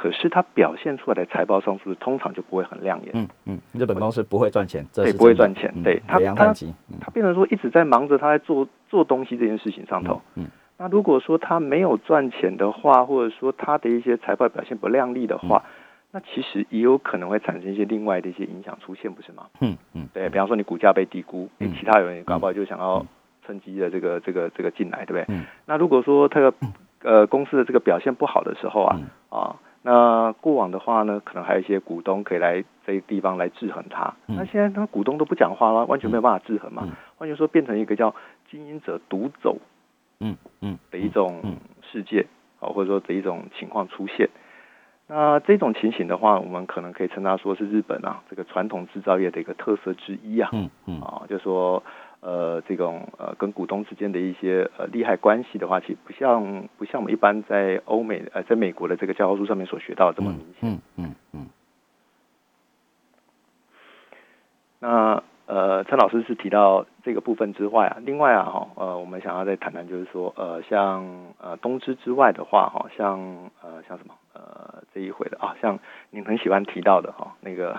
[0.00, 3.10] 可是它表现出来的财报上是通常就不会很亮眼。
[3.12, 5.70] 嗯嗯，日本公司不会赚钱，对，不会赚钱。
[5.82, 6.54] 对，它它
[7.00, 10.22] 它变成说一直在忙着他在做做东西这件事情上头。
[10.36, 10.46] 嗯，
[10.78, 15.62] 那如果说他没有赚钱的话，或者说他的一些财报表现不亮丽的话。
[16.12, 19.46] 那其实也有可能会产生一些另外的一些影响出现，不是吗？
[19.60, 23.06] 嗯嗯，对比方说你股价被低估，你其他人搞不好就想要
[23.46, 25.24] 趁机的这个这个这个进来，对不对？
[25.28, 25.44] 嗯。
[25.66, 26.52] 那如果说这个
[27.04, 34.14] 呃公司的这个表现不好的时候啊啊，那过往的话呢，可能还有一些股东可以来这些地方来制衡它。
[34.26, 36.86] 那现在他股东都不讲话了，完全没有办法制衡嘛。
[37.16, 38.14] 换句话说，变成一个叫
[38.50, 39.56] 经营者独走，
[40.20, 41.40] 嗯嗯的一种
[41.90, 42.26] 世界
[42.60, 44.28] 啊，或者说的一种情况出现。
[45.06, 51.82] 那这种情形的话，我们可能可以称它说是日本啊这个传统制造业的一个特色之一啊，嗯嗯啊，就说
[52.20, 61.46] 呃这种呃跟股东之间的一些呃利害关系的话，其实不像不像我们一般在欧美呃在美国的这个教科书上面所学到的这么明显，嗯嗯嗯。
[64.78, 71.04] 那呃陈老师是提到这个部分之外啊，另外啊哈呃我们想要再谈谈就是说呃像
[71.40, 73.18] 呃东芝之外的话哈像
[73.62, 74.14] 呃像什么？
[74.32, 75.76] 呃，这一回的啊，像
[76.10, 77.76] 您很喜欢提到的哈，那个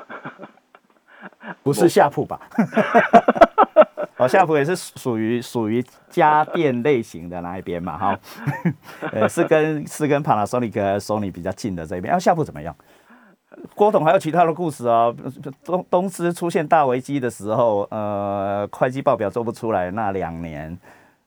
[1.64, 2.42] 不是夏普吧？
[4.22, 8.20] 哦，夏普也是属于属于家电类型的那一边嘛，哈，
[9.12, 12.14] 呃，是跟是跟 Panasonic Sony 比较近的这一边。
[12.14, 12.76] 啊，夏普怎么样？
[13.76, 15.14] 郭董还有其他的故事啊？
[15.66, 20.78] 东东芝出现大危机的时候，呃，会计报表做不出来那两年。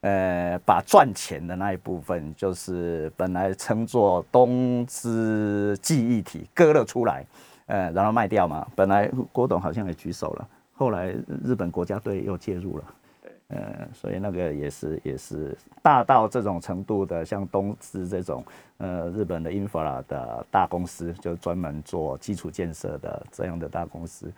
[0.00, 7.24] 呃，把赚钱的那一部分，就是本来称作东芝记忆体割了出来，
[7.64, 8.66] 呃，然后卖掉嘛。
[8.76, 11.14] 本来郭董好像也举手了，后来
[11.44, 12.84] 日本国家队又介入了，
[13.22, 18.44] 对，呃，所以那个也是也是大到这种程度的，像东芝这种，
[18.78, 24.32] 呃，日本的 infra 的大公司，就专门做基础建设的这样的大公司，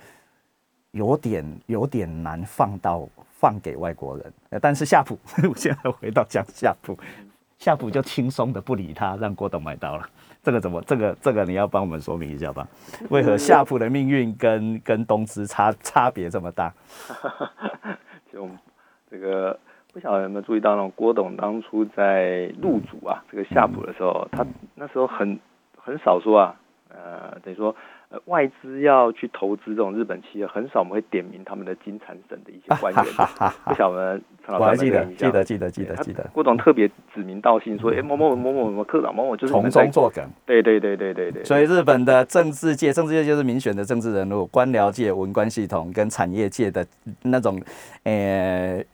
[0.93, 3.09] 有点有点难放到。
[3.39, 4.32] 放给外国人，
[4.62, 6.99] 但是夏普， 我现在回到讲夏普，
[7.59, 10.09] 夏普就轻松的不理他，让郭董买到了。
[10.47, 10.80] 这个怎么？
[10.82, 12.64] 这个这个你要帮我们说明一下吧？
[13.11, 16.72] 为何夏普的命运跟跟东芝差差别这么大？
[18.32, 18.49] 就
[19.11, 19.59] 这个
[19.92, 25.36] 不晓得有没有注意到，呢郭董当初在入主啊这个夏普的时候，他那时候很
[25.76, 26.55] 很少说啊，
[26.90, 27.74] 呃，等于说。
[28.09, 33.04] 呃，外资要去投资这种日本企业，很少我们会点名他们的金产省的一些官员。
[33.64, 36.30] 不晓得陈老师我还记得，记得，记得，记得，记得。
[36.32, 41.44] 郭董特别指名道姓说：“哎，某某某某某某科长，某某就是从中作梗。”对对对对对对。
[41.44, 46.86] 所以日本的政治界，政治界就是民选的政治人物，官僚界、文官系统跟产业界的
[47.22, 47.61] 那种，
[48.04, 48.84] 呃。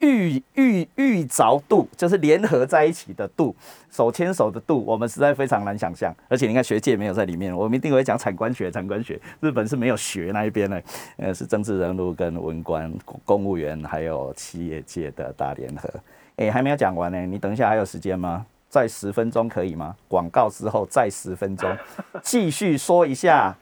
[0.00, 3.54] 遇遇遇着度，就是联合在一起的度，
[3.90, 6.14] 手牵手的度，我们实在非常难想象。
[6.28, 10.82] 而且你看学界没有在里面，我们一定会讲产官学，产官学，日本是没有学那一边的，
[11.16, 12.92] 呃，是政治人物跟文官、
[13.24, 15.88] 公务员还有企业界的大联合。
[16.36, 18.46] 哎，还没有讲完呢，你等一下还有时间吗？
[18.68, 19.96] 再十分钟可以吗？
[20.06, 21.74] 广告之后再十分钟，
[22.22, 23.56] 继续说一下。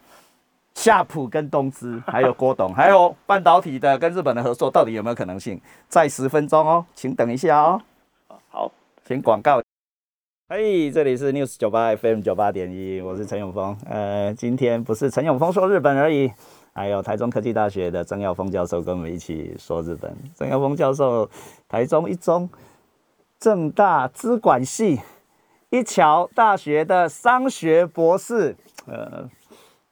[0.77, 5.59] 夏普跟东芝，还有郭董，还有半导体的跟日本的合作，到底有没有可能性？
[5.89, 7.81] 再十分钟哦，请等一下哦。
[8.51, 8.71] 好，
[9.03, 9.63] 请广告。
[10.51, 13.75] 嘿，这里是 News 九八 FM 九八点一，我是陈永峰。
[13.89, 16.31] 呃，今天不是陈永峰说日本而已，
[16.75, 20.15] 还有台中科技大学的曾耀峰教授跟我们一起说日本。
[20.35, 21.29] 曾耀峰教授，
[21.67, 22.49] 台中一中、
[23.41, 25.01] 正大资管系、
[25.71, 28.55] 一桥大学的商学博士，
[28.87, 29.27] 呃。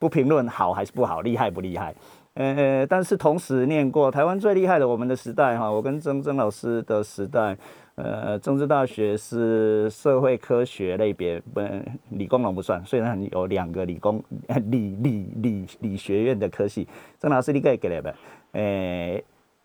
[0.04, 1.94] 不评论好还是不好，厉害不厉害？
[2.34, 7.56] 呃，但是同时念过台湾最厉害的我们的时代哈，我跟曾曾老师的时代，
[7.94, 11.62] 呃，政治大学是社会科学类别，不
[12.10, 14.22] 理工农不算，虽然有两个理工
[14.70, 16.86] 理理理理学院的科系，
[17.18, 18.14] 曾老师你可以给来呗，
[18.52, 19.22] 呃。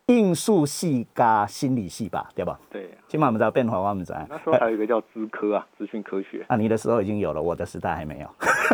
[0.09, 2.59] 应数系加心理系吧，对吧？
[2.71, 4.19] 对，起码我们知道变化，我们知道。
[4.27, 6.43] 那时候还有一个叫资科啊，资讯科学。
[6.49, 8.27] 啊，你的时候已经有了，我的时代还没有。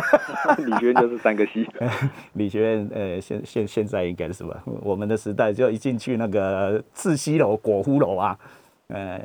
[0.64, 1.68] 理学院就是三个系。
[2.32, 4.56] 理学院，呃，现现现在应该是什么？
[4.80, 8.38] 我们的时代就一进去那个自西楼、果夫楼啊，
[8.88, 9.20] 呃，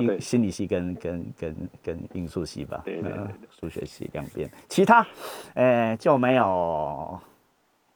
[0.00, 3.18] 应心理系跟跟跟跟应数系吧，对对对，
[3.60, 5.06] 数学系两边，其他，
[5.52, 7.20] 呃，就没有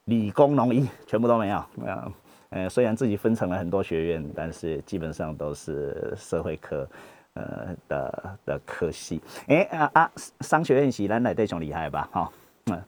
[0.05, 2.11] 理工农医，全部都没有，没有。
[2.49, 6.87] 呃，虽然自己分成了很多学院，但是基本上都是社会科，
[7.33, 9.21] 呃的的科系。
[9.47, 12.09] 哎啊啊，商学院系咱来对上厉害吧？
[12.11, 12.31] 哈，
[12.67, 12.81] 嗯，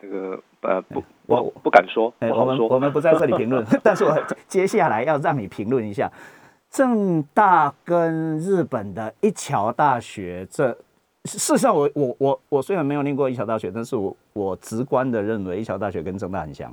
[0.00, 6.10] 这个呃不，我不敢说，我们我们不在这里评论， 但是我接下来要让你评论一下
[6.70, 10.46] 正大跟日本的一桥大学。
[10.48, 10.72] 这
[11.24, 16.72] 事实上，我我我我虽然没有念过一桥大学，但是我我直观的认为一桥大学跟正大很像。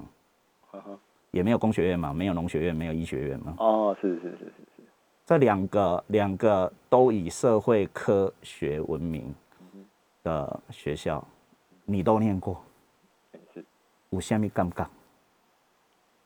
[1.37, 3.53] 也没有工学院嘛，没有农学院，没有医学院嘛。
[3.59, 4.83] 哦，是是是是是，
[5.23, 9.33] 这两个两个都以社会科学闻名
[10.23, 11.23] 的学校，
[11.85, 12.59] 你都念过，
[13.53, 13.63] 是，
[14.09, 14.87] 有虾米尴尬？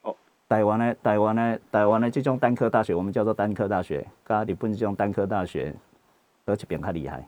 [0.03, 0.15] 哦，
[0.47, 5.75] 台湾的台湾的台湾的这种单科大学，我们叫做单科大学，跟日本这种单科大学，
[6.45, 7.27] 而且变较厉害。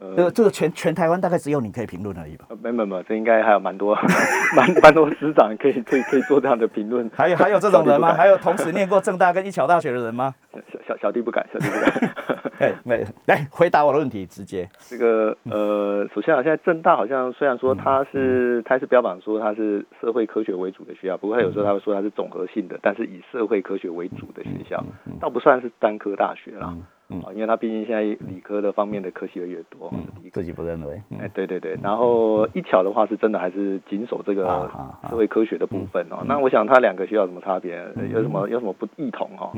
[0.00, 2.46] 呃，这个全全台湾大概只有你可以评论而已吧？
[2.62, 3.94] 没没没，这应该还有蛮多
[4.56, 7.10] 蛮蛮多师长可以可以可以做这样的评论。
[7.14, 8.12] 还有还有这种人吗？
[8.14, 10.34] 还有同时念过正大跟一桥大学的人吗？
[10.72, 12.10] 小小小弟不敢，小弟不敢。
[12.58, 14.66] 哎，没来回答我的问题，直接。
[14.78, 24.82] 这个呃，首先啊，现在正大好像虽然说它是它是标榜说它是社会科学为主的学校，不过他有时候他会说它是综合性的，但是以社会科学为主的学校，
[25.20, 26.74] 倒不算是单科大学啦。
[27.08, 34.68] 嗯，因为他毕竟现在理科的方面的科系越越多，嗯，自己不认为，哎，对对对，然后一巧的话是真的还是紧守这个
[35.08, 36.24] 社会科学的部分哦。
[36.26, 37.78] 那我想他两个学校有什么差别？
[38.12, 39.52] 有什么有什么不异同哦？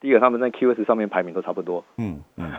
[0.00, 2.50] 第一个他们在 QS 上面排名都差不多，嗯嗯，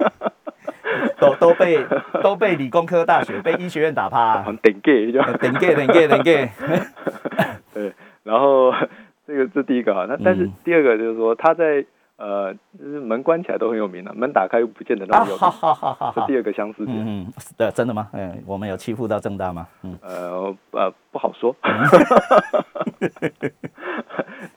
[1.18, 1.82] 都都被
[2.22, 6.50] 都被理工科大学被医学院打趴， 顶 gay 就顶 gay 顶 gay 顶 gay，
[7.72, 8.72] 对，然后
[9.26, 11.86] 这个这第一个哈，那但是第二个就是说他在。
[12.24, 16.14] 呃，就是门关起来都很有名了，门打开又不见得那么有名。
[16.14, 16.96] 是第二个相似点。
[16.98, 18.08] 嗯，对，真的吗？
[18.14, 19.68] 嗯，我们有欺负到正大吗？
[19.82, 21.54] 嗯，呃呃，不好说。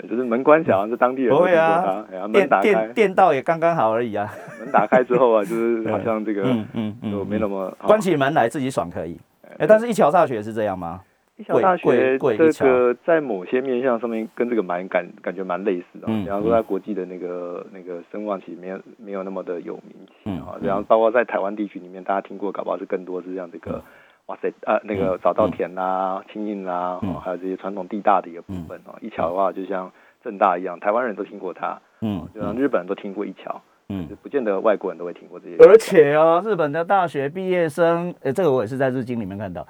[0.08, 1.36] 就是门关起来是当地人。
[1.36, 4.34] 不会啊，门打开，电道也刚刚好而已啊。
[4.62, 7.70] 门打开之后啊，就是 好像这个，嗯嗯嗯，没那么。
[7.82, 9.20] 关起门来自己爽可以。
[9.60, 11.02] 哎，但是一桥大学是这样吗？
[11.38, 23.84] 一桥大学这个在某些面向上面跟这个蛮感感觉蛮类似的，比方说在国际的那个那个声望其实没有没有那么的有名气啊，然后包括在台湾地区里面，大家听过搞不好是更多是像这个
[24.26, 28.96] 哇塞啊那个早稻田啦、青印啦，还有这些传统地大的一个部分哦。
[29.02, 29.92] 一桥的话就像
[30.24, 35.58] 正大一样，台湾人都听过它，嗯，就像日本人都听过一桥，嗯，不见得外国人都会听过这些。
[35.58, 39.66] 而且哦，日本的大学毕业生，呃，这个我也是在日经里面看到。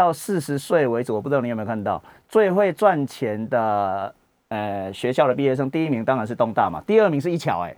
[0.00, 4.14] 到四十岁为止，我不知道你有没有看到最会赚钱的
[4.48, 7.76] 呃学校的毕业生，第一名当然是东大嘛，第二名是一桥，哎。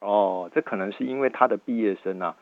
[0.00, 2.34] 哦，这可能是因为他的毕业生啊，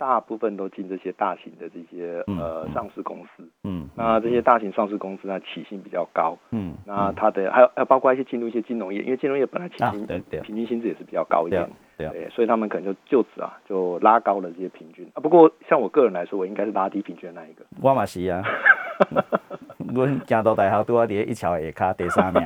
[0.00, 10.06] 大部分都进这些大型的这些呃上市公司，嗯，那这些大型上市公司呢起薪比较高，嗯，那他的还有还有包括一些进入一些金融业，因为金融业本来起薪
[10.42, 15.06] 平均薪资也是比较高一点，对，所以他们可能就就此啊就拉高了这些平均。
[15.14, 15.20] 啊。
[15.20, 17.64] 不过像我个人来说，我应该是拉低平均的那一个。
[17.80, 18.42] 我嘛是啊，
[19.94, 22.42] 我京都大学都要伫一桥下卡第三名。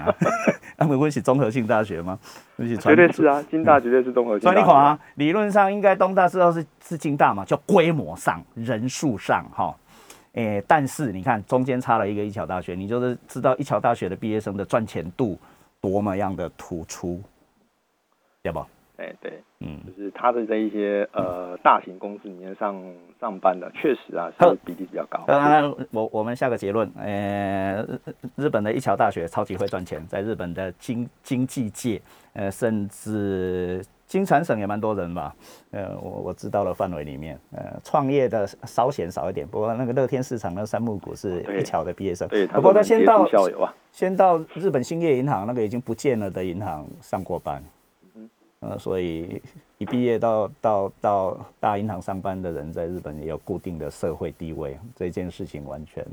[0.76, 2.18] 他 们问是综合性大学吗？
[2.58, 4.40] 绝对是啊，金大绝对是综合性。
[4.40, 9.74] 所以你看啊，理论上应该东大之后是是金大嘛，叫规模上、人数上哈。
[10.32, 15.38] 诶，但是你看中间差了一个一桥大学，你就是知道一桥大学的毕业生的赚钱度
[15.80, 17.20] 多么样的突出，
[18.42, 18.64] 对不？
[18.98, 22.74] 哎，对，嗯，就是他的这一些呃大型公司里面上
[23.20, 25.22] 上班的，确实啊是比例比较高。
[25.24, 27.86] 当然，我我们下个结论，呃，
[28.34, 35.32] 日本的一桥大学超级会赚钱，在日本的经经济界，呃，甚至金传省也蛮多人吧，
[35.70, 43.24] 呃，我我知道的范围里面，呃，创业的稍显少一点，不过那个乐天市场那三木股是一桥的毕业生，对，不过他先到
[43.92, 47.62] 先到日本兴业银行那个已经不见了的银行上过班。
[48.60, 49.40] 呃，所以
[49.78, 56.04] 一毕业到到到大银行上班的人，在日本也有固定的社会地位，这件事情完全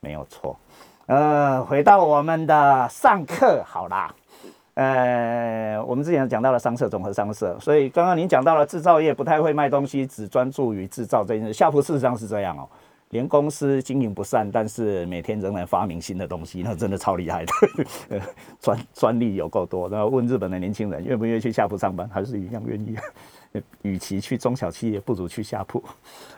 [0.00, 0.56] 没有错。
[1.04, 4.14] 呃，回到我们的上课好啦，
[4.74, 12.66] 呃，我们之前讲到了商社，总和商社，所以刚刚您讲到了制造业不太会卖东西，只专注于制造这件事，夏普事实上是这样哦。
[13.10, 18.20] 连公司经营不善，但是每天仍然发明新的东西，那真的超厉害的，
[18.60, 19.88] 专专利有够多。
[19.88, 22.96] 然后问日本的年轻人愿不愿意去夏普上班，还是一样愿意。
[23.80, 25.82] 与其去中小企业，不如去夏普。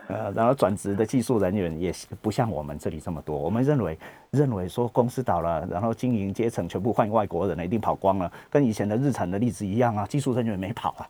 [0.06, 1.92] 呃，然后转职的技术人员也
[2.22, 3.36] 不像我们这里这么多。
[3.36, 3.98] 我们认为
[4.30, 11.08] 认为说公司倒了，然后经营阶层全部换外国人了，一定跑光了，跟以前的日产的例子一样啊，技术人员没跑啊。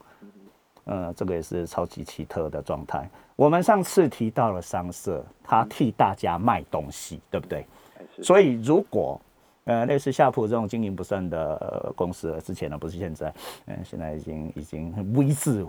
[0.89, 3.09] 呃，这个也是超级奇特的状态。
[3.37, 7.65] 我们上次提到了商社，他替大家卖东西，对不对？
[8.23, 9.21] 所以如果
[9.65, 13.33] 呃类似夏普这种经营不善的公司，之前呢不是现在，
[13.67, 15.65] 嗯，现在已经已经 V 字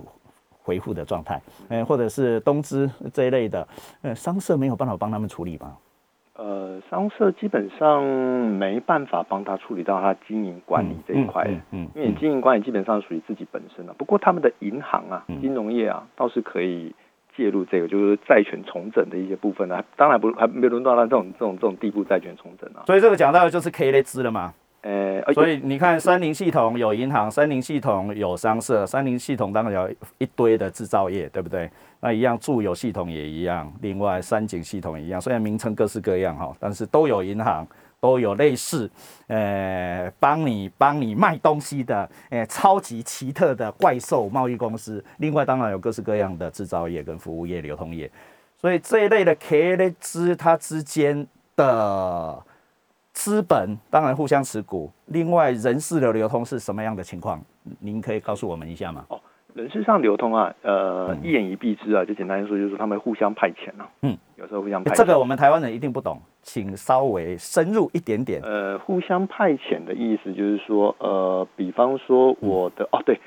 [0.63, 3.67] 回复的状态，嗯，或者是东芝这一类的，
[4.01, 5.77] 呃，商社没有办法帮他们处理吗？
[6.41, 13.93] 呃，商社基本上没办法帮他处理到他经营管理这一块，嗯，因为经营管理基本上属于自己本身了。
[13.97, 16.95] 不过他们的银行啊、金融业啊，倒是可以
[17.35, 19.83] 介入这个，就是债权重整的一些部分呢。
[19.97, 22.83] 当然不还没轮到他这种这种这种地步债权重整啊。
[22.85, 24.53] 所以这个讲到的就是 K 类资了嘛。
[24.81, 31.69] 呃，所以你看，三菱系统有银行，三菱系统有商社，三菱系统当然有一堆的制造业，对不对？
[31.99, 37.67] 那一样，住友系统也一样，另外三井系统一样，虽然名称各式各样哈，但是都有银行，
[37.99, 38.89] 都有类似，
[39.27, 45.03] 呃，帮你帮你卖东西的，呃，超级奇特的怪兽贸易公司。
[45.17, 48.09] 另外，当然有各式各样的制造业跟服务业、流通业，
[48.55, 51.27] 所以这一类的 K 类资它之间
[51.57, 52.41] 的。
[53.19, 57.37] 资本当然互相持股，另外人事的流通是什么样的情况？
[57.81, 59.03] 您可以告诉我们一下吗？
[59.09, 59.19] 哦，
[59.53, 63.89] 人事上流通啊，呃，一言以蔽之啊，就简单说，就是他们互相派遣啊。
[64.03, 64.95] 嗯，有时候互相派。
[64.95, 68.41] 这个我们台湾人一定不懂，请稍微深入一点点。
[68.41, 73.19] 呃，互相派遣的意思就是说，呃，比方说我的哦，对。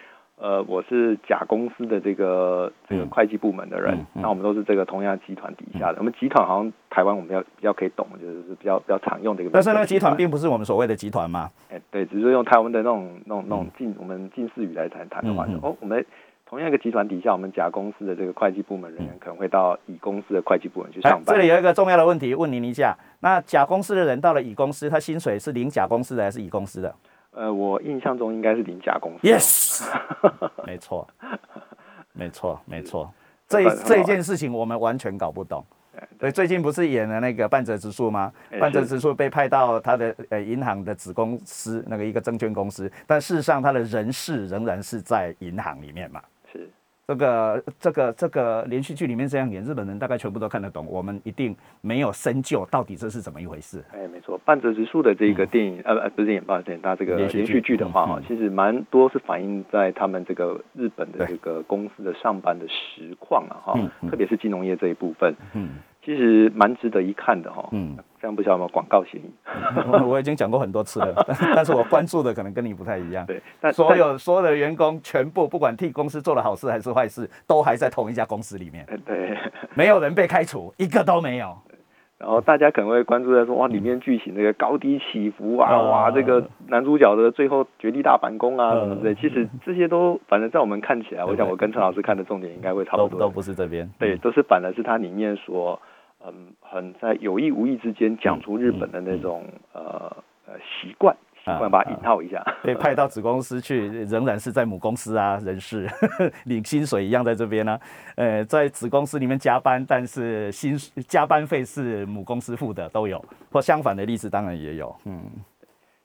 [0.43, 5.99] 呃，我是甲公司的这个这个会计部门的人，那我们都是这个同样集团底下的。
[5.99, 9.53] 我们集团好像台湾我们比较比较可以懂，就是比较比较常用的一个。
[9.53, 11.49] 但是那个集团并不是我们所谓的集团嘛？
[11.71, 16.05] 哎，对，只是用台湾的那种那种那种近我们近似语来谈谈的话，就哦，我们
[16.45, 21.37] 同样一个集团底下，我们甲公司的这个会计部门人员可能会到乙公司的会计部门去上班。
[21.37, 26.93] 这里有一个重要的问题，问您一下：那甲公司的人到了乙公司，他薪水是领甲公司的还是乙公司的？
[27.33, 29.27] 呃，我印象中应该是林家公司。
[29.27, 29.83] Yes，
[30.67, 31.09] 没错，
[32.13, 33.13] 没错，没错。
[33.49, 35.65] 这这一件事情我们完全搞不懂。
[36.19, 38.33] 对，最近不是演了那个半泽直树吗？
[38.59, 46.23] 半泽直树被派到他的呃银行的子公司那个一个证券公司，但事实上他的人事仍然是在银行里面嘛。
[47.13, 50.87] 这个这个这个连续剧里面这样演，日本人大概全部都看得懂。
[50.89, 53.85] 我们一定没有深究到底这是怎么一回事。
[53.93, 65.35] 哎，没错，半泽直树的这个电影，呃呃，不是电影，抱歉，他这个连续剧的话，哈，其实蛮多是反映在他们这个日本的这个公司的上班的实况啊，哈，特别是金融业这一部分。
[65.53, 65.69] 嗯。
[66.05, 69.31] 其实蛮值得一看的哈，嗯，这样不晓得有没有广告嫌疑？
[70.05, 71.15] 我已经讲过很多次了，
[71.55, 73.25] 但是我关注的可能跟你不太一样。
[73.25, 78.85] 对，但所有所有的员工全部不管替公司做了好事还是坏事，都还在同一家公司里面。
[79.07, 79.37] 对，
[79.75, 81.57] 没有人被开除，一个都没有。
[82.19, 89.15] 然后大家可能会关注在说，哇，里面剧情那个高低起伏啊，哇，这个男主角的最后绝地大反攻啊什么之类。
[89.17, 93.19] 其实这些都，反正在我们看起来，我想我跟陈老师看的重点应该会差不多。
[93.19, 95.83] 都不是这边，对，都是反而是它里面所，
[96.25, 100.17] 嗯，很在有意无意之间讲出日本的那种呃
[100.47, 101.17] 呃习惯。
[101.45, 105.91] 习惯把它引号一下，被派到子公司去，仍然是在母公司啊，人事
[106.45, 107.77] 领薪水一样在这边呢。
[108.15, 113.21] 呃，在子公司里面加班，但是薪加班费是母公司付的，都有。
[113.51, 114.95] 或相反的例子当然也有。
[115.05, 115.21] 嗯，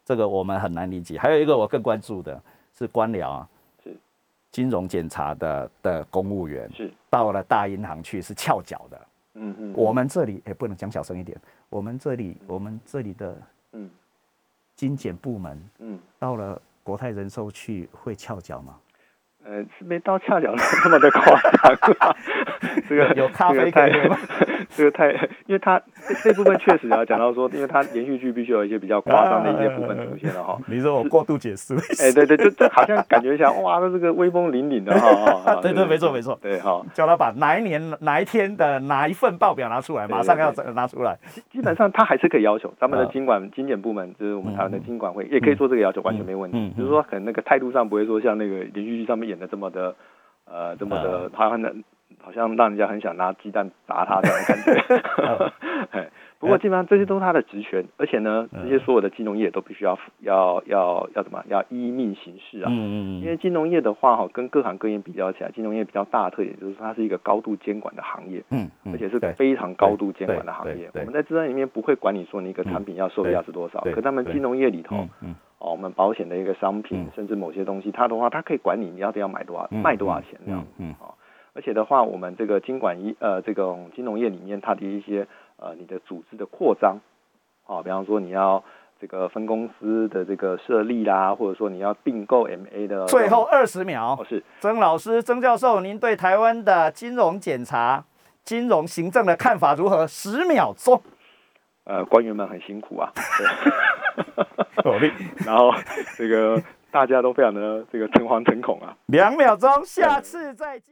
[0.03, 1.19] 这个我们很难理解。
[1.19, 2.41] 还有一个我更关注的
[2.75, 3.47] 是官僚啊，
[3.83, 3.95] 是
[4.49, 8.99] 金融检查的的公务员，是到了大银行去是翘脚的。
[9.39, 13.89] 嗯嗯，我们这里也不能讲小声一点，我们这里我们这里的嗯。
[14.75, 18.79] 精简部门，嗯，到了国泰人寿去会翘脚吗？
[19.49, 22.15] 呃，是没到恰脚 那么的夸张，
[22.89, 24.17] 这个有咖啡可以吗？
[24.75, 25.09] 这个太，
[25.45, 25.81] 因为他
[26.21, 30.57] 这部分确实要讲到说，因为他连续剧必须有一些比较夸张的一些部分出现了哈。
[30.67, 31.73] 你说我过度解释？
[32.03, 35.61] 哎，对对，就就好像感觉一下，哇，他这个威风凛凛的哈。
[35.61, 41.17] 对对，没错没错，对哈，叫他把哪一年哪一天的哪一份报表拿出来，马上要拿出来。
[41.49, 46.73] 基本上他还是可以要求，咱们的经管经检部门，就是我们台湾的经管会，也可以做这个要求，完全没问题。
[46.77, 49.95] 就是说，可能那个态度上不会说像那个连续剧上面演的这么的，
[50.45, 51.83] 呃，这么的他很。
[52.23, 56.09] 好像让人家很想拿鸡蛋砸他这样的感觉。
[56.39, 62.67] 不过基本上这些都是他的职权，而且呢，这些所有的金融业都必须要要要要怎么要依命行事啊。
[62.69, 63.21] 嗯嗯嗯。
[63.21, 68.41] 因为金融业的话哈，跟各行各业比较起来，金融业比较大的特点就是它是一个高度监管的行业。
[68.51, 68.93] 嗯嗯。
[68.93, 70.89] 而且是非常高度监管的行业。
[70.93, 75.07] 我们在资产里面不会管你说你一个产品要售价是多少，可他们金融业里头，
[75.59, 80.65] 哦，我们保险的一个商品，甚至某些东西，它的话，它可以管你你要不要买多少，卖多少钱这样。
[80.77, 80.93] 嗯。
[80.99, 81.13] 哦。
[81.53, 86.99] 而且的话，我们这个金管一呃，这个金融业里面，它的一些呃，你的组织的扩张，
[87.65, 88.63] 啊，比方说你要
[89.01, 93.07] 这个分公司的这个设立啦，或者说你要并购 MA 的。
[93.07, 98.05] 最后二十秒，是曾老师、曾教授，您对台湾的金融检查、
[98.43, 100.05] 金融行政的看法如何？
[100.05, 101.01] 十秒钟。
[101.87, 103.09] 呃，官员们很辛苦啊，
[105.45, 105.73] 然后
[106.17, 106.61] 这个
[106.91, 108.93] 大家都非常的这个诚惶诚恐啊。
[109.05, 110.83] 两秒钟，下次再见。